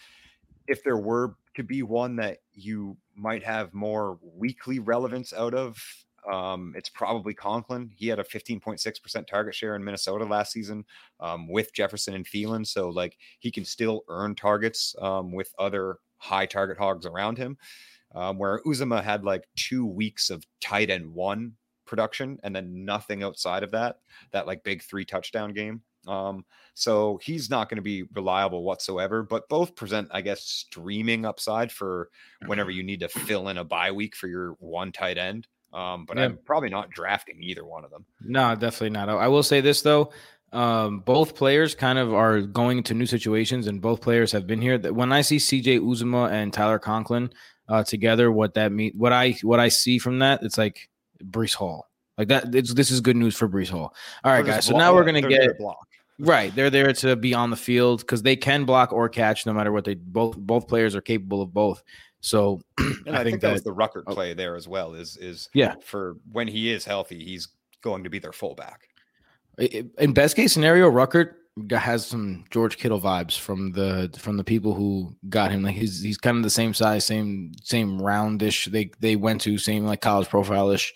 If 0.68 0.84
there 0.84 0.98
were 0.98 1.36
to 1.56 1.64
be 1.64 1.84
one 1.84 2.16
that 2.18 2.40
you 2.54 2.98
might 3.16 3.44
have 3.44 3.74
more 3.74 4.20
weekly 4.22 4.80
relevance 4.80 5.32
out 5.32 5.54
of, 5.54 5.78
um, 6.32 6.74
it's 6.76 6.90
probably 6.90 7.34
Conklin. 7.34 7.92
He 7.96 8.08
had 8.08 8.20
a 8.20 8.24
15.6% 8.24 9.28
target 9.28 9.56
share 9.56 9.76
in 9.76 9.84
Minnesota 9.84 10.26
last 10.26 10.52
season 10.52 10.86
um, 11.20 11.48
with 11.48 11.74
Jefferson 11.74 12.16
and 12.16 12.26
Thielen. 12.26 12.66
So, 12.66 12.90
like, 12.90 13.18
he 13.40 13.52
can 13.52 13.66
still 13.66 14.04
earn 14.10 14.36
targets 14.36 14.96
um, 15.02 15.32
with 15.32 15.54
other 15.60 15.98
high 16.18 16.46
target 16.46 16.78
hogs 16.78 17.06
around 17.06 17.38
him. 17.38 17.58
Um, 18.14 18.38
where 18.38 18.62
Uzomah 18.66 19.04
had 19.04 19.26
like 19.26 19.44
two 19.58 19.86
weeks 19.86 20.30
of 20.30 20.46
tight 20.62 20.90
end 20.90 21.14
one 21.14 21.54
production 21.86 22.40
and 22.44 22.56
then 22.56 22.86
nothing 22.86 23.24
outside 23.24 23.62
of 23.62 23.72
that, 23.72 23.98
that 24.32 24.48
like 24.48 24.64
big 24.64 24.82
three 24.82 25.04
touchdown 25.04 25.52
game. 25.52 25.82
Um, 26.08 26.46
so 26.76 27.20
he's 27.24 27.50
not 27.50 27.68
going 27.68 27.78
to 27.78 27.82
be 27.82 28.04
reliable 28.14 28.64
whatsoever, 28.64 29.24
but 29.24 29.50
both 29.50 29.76
present, 29.76 30.08
I 30.12 30.22
guess, 30.22 30.44
streaming 30.44 31.26
upside 31.26 31.72
for 31.72 32.10
whenever 32.46 32.72
you 32.72 32.84
need 32.84 33.00
to 33.02 33.10
fill 33.10 33.50
in 33.50 33.58
a 33.58 33.64
bye 33.64 33.92
week 33.92 34.16
for 34.16 34.28
your 34.28 34.52
one 34.60 34.92
tight 34.92 35.18
end. 35.18 35.48
Um, 35.76 36.06
but 36.06 36.18
Yeah. 36.18 36.24
I'm 36.24 36.40
probably 36.46 36.70
not 36.70 36.90
drafting 36.90 37.44
either 37.44 37.66
one 37.66 37.84
of 37.84 37.92
them. 37.92 38.06
No, 38.22 38.56
definitely 38.56 38.92
not. 38.92 39.10
I 39.10 39.28
will 39.28 39.44
say 39.44 39.60
this 39.62 39.82
though. 39.82 40.12
Um, 40.54 41.00
both 41.00 41.36
players 41.36 41.76
kind 41.76 42.00
of 42.00 42.14
are 42.14 42.40
going 42.40 42.82
to 42.84 42.94
new 42.94 43.06
situations, 43.06 43.68
and 43.68 43.82
both 43.82 44.00
players 44.00 44.32
have 44.32 44.48
been 44.48 44.62
here. 44.62 44.78
That 44.78 44.96
when 44.96 45.12
I 45.12 45.20
see 45.22 45.36
CJ 45.36 45.82
Uzomah 45.82 46.32
and 46.32 46.54
Tyler 46.54 46.80
Conklin 46.80 47.30
uh, 47.68 47.84
together, 47.84 48.32
what 48.32 48.54
that 48.54 48.72
mean, 48.72 48.94
what 48.96 49.12
I 49.12 49.32
what 49.42 49.60
I 49.60 49.68
see 49.68 50.00
from 50.00 50.20
that, 50.20 50.44
it's 50.44 50.58
like 50.58 50.90
Breece 51.22 51.56
Hall. 51.56 51.90
Like 52.18 52.30
that, 52.30 52.56
it's, 52.56 52.74
this 52.74 52.90
is 52.90 53.02
good 53.02 53.18
news 53.18 53.36
for 53.36 53.50
Breece 53.50 53.70
Hall. 53.70 53.94
All 54.24 54.32
right, 54.32 54.46
guys. 54.46 54.66
So 54.66 54.78
now 54.78 54.94
we're 54.94 55.04
gonna 55.04 55.20
they're 55.20 55.30
there 55.30 55.42
to 55.42 55.48
get 55.48 55.58
block. 55.58 55.88
right. 56.20 56.56
They're 56.56 56.70
there 56.70 56.94
to 56.94 57.18
be 57.18 57.34
on 57.34 57.50
the 57.50 57.58
field 57.58 58.00
because 58.00 58.22
they 58.24 58.38
can 58.38 58.64
block 58.64 58.94
or 58.94 59.10
catch, 59.10 59.46
no 59.46 59.52
matter 59.52 59.74
what 59.74 59.84
they 59.84 59.96
both 59.96 60.38
both 60.38 60.70
players 60.70 60.96
are 60.96 61.02
capable 61.02 61.42
of 61.42 61.54
both. 61.54 61.84
So 62.26 62.60
And 63.06 63.16
I, 63.16 63.24
think, 63.24 63.40
that 63.42 63.54
was 63.54 63.62
the 63.62 63.74
Ruckert 63.74 64.04
oh. 64.08 64.16
play 64.16 64.34
there 64.34 64.56
as 64.56 64.68
well. 64.68 64.96
Is 64.96 65.16
is 65.18 65.48
Yeah. 65.54 65.76
for 65.84 66.18
when 66.32 66.48
he 66.48 66.72
is 66.72 66.84
healthy, 66.84 67.24
he's 67.24 67.50
going 67.84 68.04
to 68.04 68.10
be 68.10 68.18
their 68.18 68.32
fullback. 68.32 68.90
In 69.60 70.14
best 70.14 70.36
case 70.36 70.52
scenario, 70.52 70.90
Ruckert 70.90 71.36
has 71.72 72.06
some 72.06 72.44
George 72.50 72.78
Kittle 72.78 73.00
vibes 73.00 73.40
from 73.40 73.72
the 73.74 74.12
from 74.18 74.38
the 74.38 74.44
people 74.44 74.74
who 74.74 75.16
got 75.30 75.52
him. 75.52 75.62
Like 75.62 75.76
he's 75.76 76.02
he's 76.02 76.18
kind 76.18 76.36
of 76.36 76.44
the 76.44 76.50
same 76.50 76.74
size, 76.74 77.06
same 77.06 77.52
same 77.62 78.00
roundish. 78.00 78.72
They 78.72 78.90
they 79.00 79.16
went 79.16 79.42
to 79.42 79.60
same 79.60 79.86
like 79.86 80.02
college 80.02 80.28
profile 80.28 80.72
ish. 80.72 80.96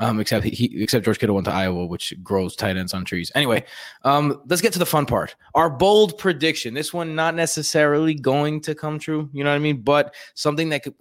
Um, 0.00 0.18
except 0.18 0.44
he, 0.44 0.82
except 0.82 1.04
George 1.04 1.20
Kittle 1.20 1.36
went 1.36 1.44
to 1.44 1.52
Iowa, 1.52 1.86
which 1.86 2.12
grows 2.20 2.56
tight 2.56 2.76
ends 2.76 2.92
on 2.92 3.04
trees. 3.04 3.30
Anyway, 3.36 3.64
um, 4.02 4.42
let's 4.48 4.60
get 4.60 4.72
to 4.72 4.78
the 4.80 4.86
fun 4.86 5.06
part. 5.06 5.36
Our 5.54 5.70
bold 5.70 6.18
prediction. 6.18 6.74
This 6.74 6.92
one 6.92 7.14
not 7.14 7.36
necessarily 7.36 8.14
going 8.14 8.60
to 8.62 8.74
come 8.74 8.98
true. 8.98 9.30
You 9.32 9.44
know 9.44 9.50
what 9.50 9.56
I 9.56 9.60
mean? 9.60 9.82
But 9.82 10.14
something 10.34 10.68
that 10.70 10.82
could, 10.82 10.94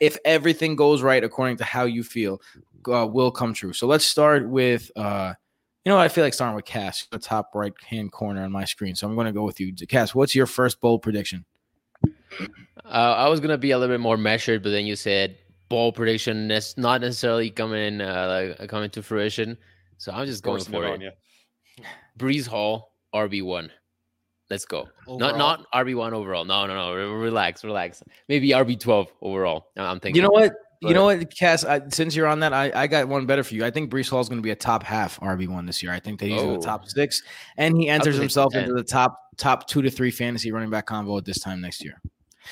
if 0.00 0.16
everything 0.24 0.76
goes 0.76 1.02
right 1.02 1.22
according 1.22 1.58
to 1.58 1.64
how 1.64 1.84
you 1.84 2.02
feel, 2.02 2.40
uh, 2.90 3.06
will 3.06 3.30
come 3.30 3.52
true. 3.52 3.74
So 3.74 3.86
let's 3.86 4.06
start 4.06 4.48
with 4.48 4.90
uh, 4.96 5.34
you 5.84 5.92
know. 5.92 5.98
I 5.98 6.08
feel 6.08 6.24
like 6.24 6.32
starting 6.32 6.56
with 6.56 6.64
Cass, 6.64 7.06
the 7.10 7.18
top 7.18 7.50
right 7.54 7.74
hand 7.86 8.12
corner 8.12 8.42
on 8.42 8.50
my 8.50 8.64
screen. 8.64 8.94
So 8.94 9.06
I'm 9.06 9.14
going 9.14 9.26
to 9.26 9.32
go 9.32 9.44
with 9.44 9.60
you, 9.60 9.74
Cass. 9.74 10.14
What's 10.14 10.34
your 10.34 10.46
first 10.46 10.80
bold 10.80 11.02
prediction? 11.02 11.44
Uh, 12.84 13.14
I 13.18 13.28
was 13.28 13.40
gonna 13.40 13.58
be 13.58 13.72
a 13.72 13.78
little 13.78 13.94
bit 13.94 14.00
more 14.00 14.16
measured, 14.16 14.62
but 14.62 14.70
then 14.70 14.86
you 14.86 14.96
said 14.96 15.36
ball 15.68 15.92
prediction 15.92 16.50
is 16.50 16.76
not 16.76 17.00
necessarily 17.00 17.50
coming 17.50 18.00
uh, 18.00 18.54
like, 18.58 18.68
coming 18.68 18.90
to 18.90 19.02
fruition. 19.02 19.56
So 19.98 20.12
I'm 20.12 20.26
just 20.26 20.42
going 20.42 20.58
Forcing 20.58 20.72
for 20.72 20.86
on 20.86 21.02
it. 21.02 21.14
you. 21.78 21.84
Breece 22.18 22.46
Hall 22.46 22.92
RB 23.14 23.42
one. 23.44 23.70
Let's 24.50 24.64
go. 24.64 24.88
Not 25.06 25.34
Overall? 25.34 25.38
not 25.38 25.66
RB 25.74 25.94
one 25.94 26.14
overall. 26.14 26.44
No, 26.44 26.66
no, 26.66 26.74
no. 26.74 27.12
Relax, 27.12 27.64
relax. 27.64 28.02
Maybe 28.28 28.50
RB 28.50 28.80
twelve 28.80 29.12
overall. 29.20 29.66
I- 29.76 29.82
I'm 29.82 30.00
thinking. 30.00 30.16
You 30.16 30.22
know 30.22 30.30
what? 30.32 30.52
You 30.80 30.94
know 30.94 31.06
what, 31.06 31.36
Cass? 31.36 31.64
I, 31.64 31.80
since 31.88 32.14
you're 32.14 32.28
on 32.28 32.38
that, 32.38 32.52
I, 32.52 32.70
I 32.72 32.86
got 32.86 33.08
one 33.08 33.26
better 33.26 33.42
for 33.42 33.52
you. 33.56 33.64
I 33.64 33.70
think 33.72 33.90
Breece 33.90 34.08
Hall 34.08 34.20
is 34.20 34.28
going 34.28 34.38
to 34.38 34.44
be 34.44 34.52
a 34.52 34.56
top 34.56 34.84
half 34.84 35.18
RB 35.18 35.48
one 35.48 35.66
this 35.66 35.82
year. 35.82 35.90
I 35.92 35.98
think 35.98 36.20
they 36.20 36.28
use 36.28 36.40
him 36.40 36.50
in 36.50 36.54
Oh. 36.54 36.60
the 36.60 36.64
top 36.64 36.88
six, 36.88 37.20
and 37.56 37.76
he 37.76 37.88
enters 37.88 38.16
himself 38.16 38.52
ten. 38.52 38.62
into 38.62 38.74
the 38.74 38.84
top 38.84 39.18
top 39.36 39.66
two 39.66 39.82
to 39.82 39.90
three 39.90 40.12
fantasy 40.12 40.52
running 40.52 40.70
back 40.70 40.86
combo 40.86 41.18
at 41.18 41.24
this 41.24 41.40
time 41.40 41.60
next 41.60 41.82
year. 41.84 42.00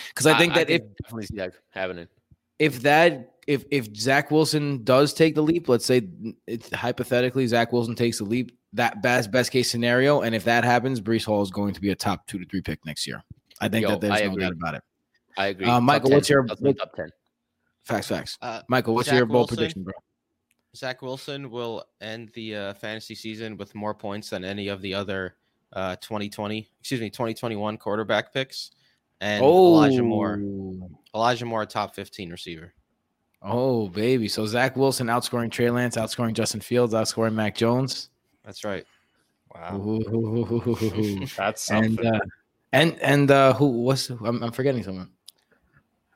Because 0.09 0.27
I 0.27 0.37
think 0.37 0.55
that 0.55 0.69
if 0.69 0.83
definitely 1.03 1.27
see 1.27 1.37
that 1.37 1.53
happening. 1.71 2.09
If 2.59 2.83
that 2.83 3.35
if 3.47 3.65
if 3.71 3.95
Zach 3.97 4.31
Wilson 4.31 4.83
does 4.85 5.13
take 5.15 5.35
the 5.35 5.43
leap, 5.43 5.69
let's 5.69 5.85
say 5.85 6.09
it's 6.47 6.73
hypothetically 6.73 7.47
Zach 7.47 7.73
Wilson 7.73 7.95
takes 7.95 8.19
the 8.19 8.25
leap, 8.25 8.57
that 8.73 9.03
best 9.03 9.31
best 9.31 9.51
case 9.53 9.71
scenario, 9.71 10.23
and 10.23 10.35
if 10.35 10.45
that 10.45 10.65
happens, 10.65 11.01
Breece 11.01 11.25
Hall 11.25 11.43
is 11.43 11.51
going 11.51 11.75
to 11.75 11.81
be 11.81 11.91
a 11.91 11.95
top 11.95 12.27
two 12.27 12.39
to 12.39 12.47
three 12.47 12.63
pick 12.63 12.85
next 12.87 13.07
year. 13.07 13.23
I 13.61 13.69
think 13.69 13.83
Yo, 13.85 13.91
that 13.91 14.01
there's 14.01 14.13
I 14.21 14.25
no 14.25 14.33
agree. 14.33 14.43
doubt 14.43 14.53
about 14.53 14.75
it. 14.75 14.83
I 15.39 15.47
agree. 15.49 15.67
Uh, 15.67 15.71
Top 15.71 15.83
Michael, 15.83 16.09
10. 16.11 16.17
what's 16.17 16.29
your- 16.31 16.47
That's 16.47 16.61
what- 16.61 16.79
top 16.79 16.93
ten? 16.95 17.09
Facts, 17.85 18.09
facts. 18.09 18.39
Uh, 18.43 18.63
Michael, 18.69 18.95
what's 18.95 19.09
Zach 19.09 19.17
your 19.17 19.27
bold 19.27 19.35
Wilson? 19.51 19.57
prediction, 19.57 19.83
bro? 19.85 19.93
Zach 20.75 21.03
Wilson 21.03 21.51
will 21.51 21.85
end 22.01 22.31
the 22.35 22.57
uh, 22.57 22.75
fantasy 22.75 23.15
season 23.15 23.57
with 23.57 23.75
more 23.75 23.95
points 23.95 24.31
than 24.31 24.45
any 24.45 24.69
of 24.69 24.83
the 24.83 24.93
other 24.93 25.37
uh, 25.73 25.95
2020, 25.97 26.69
excuse 26.81 27.01
me, 27.01 27.09
2021 27.11 27.77
quarterback 27.79 28.33
picks. 28.35 28.73
And 29.21 29.43
Elijah 29.45 30.03
Moore, 30.03 30.41
Elijah 31.15 31.47
Moore, 31.47 31.63
a 31.63 31.67
top 31.67 31.95
15 31.95 32.31
receiver. 32.31 32.73
Oh, 33.43 33.89
baby. 33.89 34.29
So 34.29 34.45
Zach 34.47 34.77
Wilson 34.77 35.07
outscoring 35.07 35.51
Trey 35.51 35.71
Lance, 35.71 35.97
outscoring 35.97 36.33
Justin 36.35 36.61
Fields, 36.61 36.93
outscoring 36.95 37.35
Mac 37.35 37.55
Jones. 37.55 38.11
That's 38.45 38.65
right. 38.65 38.85
Wow, 39.55 39.79
that's 41.37 41.63
something. 41.63 41.99
and 41.99 42.07
uh, 42.17 42.21
and 42.73 42.99
and 43.01 43.31
uh, 43.31 43.55
who 43.55 43.69
was 43.83 44.11
I'm, 44.11 44.43
I'm 44.43 44.53
forgetting 44.53 44.83
someone. 44.83 45.11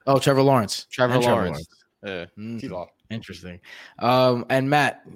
Oh, 0.06 0.18
Trevor 0.18 0.42
Lawrence. 0.42 0.86
Trevor 0.90 1.14
And 1.14 1.24
Lawrence. 1.24 1.68
Uh, 2.04 2.26
Mm, 2.38 2.60
T-Law. 2.60 2.88
interesting. 3.10 3.60
Um, 3.98 4.44
and 4.50 4.68
Matt, 4.68 5.06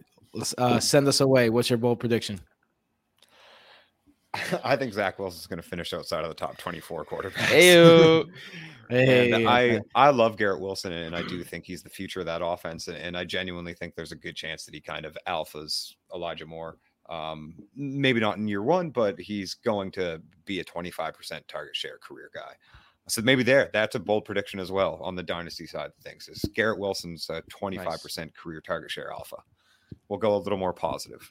uh, 0.58 0.78
send 0.80 1.06
us 1.08 1.20
away. 1.20 1.50
What's 1.50 1.68
your 1.68 1.78
bold 1.78 2.00
prediction? 2.00 2.40
I 4.64 4.76
think 4.76 4.92
Zach 4.92 5.18
Wilson's 5.18 5.46
going 5.46 5.62
to 5.62 5.68
finish 5.68 5.92
outside 5.92 6.22
of 6.22 6.28
the 6.28 6.34
top 6.34 6.56
24 6.58 7.04
quarterbacks. 7.04 8.30
Hey, 8.90 9.32
and 9.32 9.48
I 9.48 9.80
I 9.94 10.10
love 10.10 10.36
Garrett 10.36 10.60
Wilson, 10.60 10.92
and 10.92 11.16
I 11.16 11.22
do 11.22 11.42
think 11.42 11.64
he's 11.64 11.82
the 11.82 11.88
future 11.88 12.20
of 12.20 12.26
that 12.26 12.42
offense, 12.44 12.88
and, 12.88 12.96
and 12.96 13.16
I 13.16 13.24
genuinely 13.24 13.72
think 13.72 13.94
there's 13.94 14.12
a 14.12 14.16
good 14.16 14.36
chance 14.36 14.66
that 14.66 14.74
he 14.74 14.80
kind 14.80 15.06
of 15.06 15.16
alphas 15.26 15.94
Elijah 16.14 16.44
Moore. 16.44 16.76
Um, 17.08 17.54
maybe 17.74 18.20
not 18.20 18.38
in 18.38 18.48
year 18.48 18.62
one, 18.62 18.90
but 18.90 19.18
he's 19.18 19.54
going 19.54 19.90
to 19.92 20.22
be 20.46 20.60
a 20.60 20.64
25% 20.64 21.40
target 21.48 21.76
share 21.76 21.98
career 21.98 22.30
guy. 22.34 22.54
So 23.06 23.20
maybe 23.20 23.42
there, 23.42 23.68
that's 23.74 23.94
a 23.94 24.00
bold 24.00 24.24
prediction 24.24 24.58
as 24.58 24.72
well 24.72 24.98
on 25.02 25.14
the 25.14 25.22
dynasty 25.22 25.66
side 25.66 25.86
of 25.86 25.96
things. 26.02 26.28
Is 26.28 26.42
Garrett 26.54 26.78
Wilson's 26.78 27.28
a 27.28 27.42
25% 27.42 28.34
career 28.34 28.62
target 28.62 28.90
share 28.90 29.12
alpha? 29.12 29.36
We'll 30.08 30.18
go 30.18 30.34
a 30.34 30.38
little 30.38 30.58
more 30.58 30.72
positive. 30.72 31.30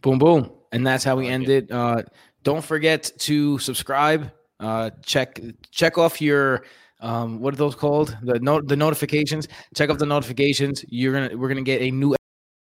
Boom, 0.00 0.18
boom, 0.18 0.50
and 0.72 0.86
that's 0.86 1.04
how 1.04 1.16
we 1.16 1.28
end 1.28 1.48
it. 1.48 1.70
Uh, 1.70 2.02
don't 2.42 2.64
forget 2.64 3.10
to 3.18 3.58
subscribe. 3.58 4.30
Uh, 4.60 4.90
check 5.04 5.40
check 5.70 5.98
off 5.98 6.20
your 6.20 6.64
um, 7.00 7.40
what 7.40 7.52
are 7.54 7.56
those 7.56 7.74
called? 7.74 8.16
The 8.22 8.38
note 8.40 8.68
the 8.68 8.76
notifications. 8.76 9.48
Check 9.74 9.90
off 9.90 9.98
the 9.98 10.06
notifications. 10.06 10.84
You're 10.88 11.12
gonna 11.12 11.36
we're 11.36 11.48
gonna 11.48 11.62
get 11.62 11.82
a 11.82 11.90
new 11.90 12.14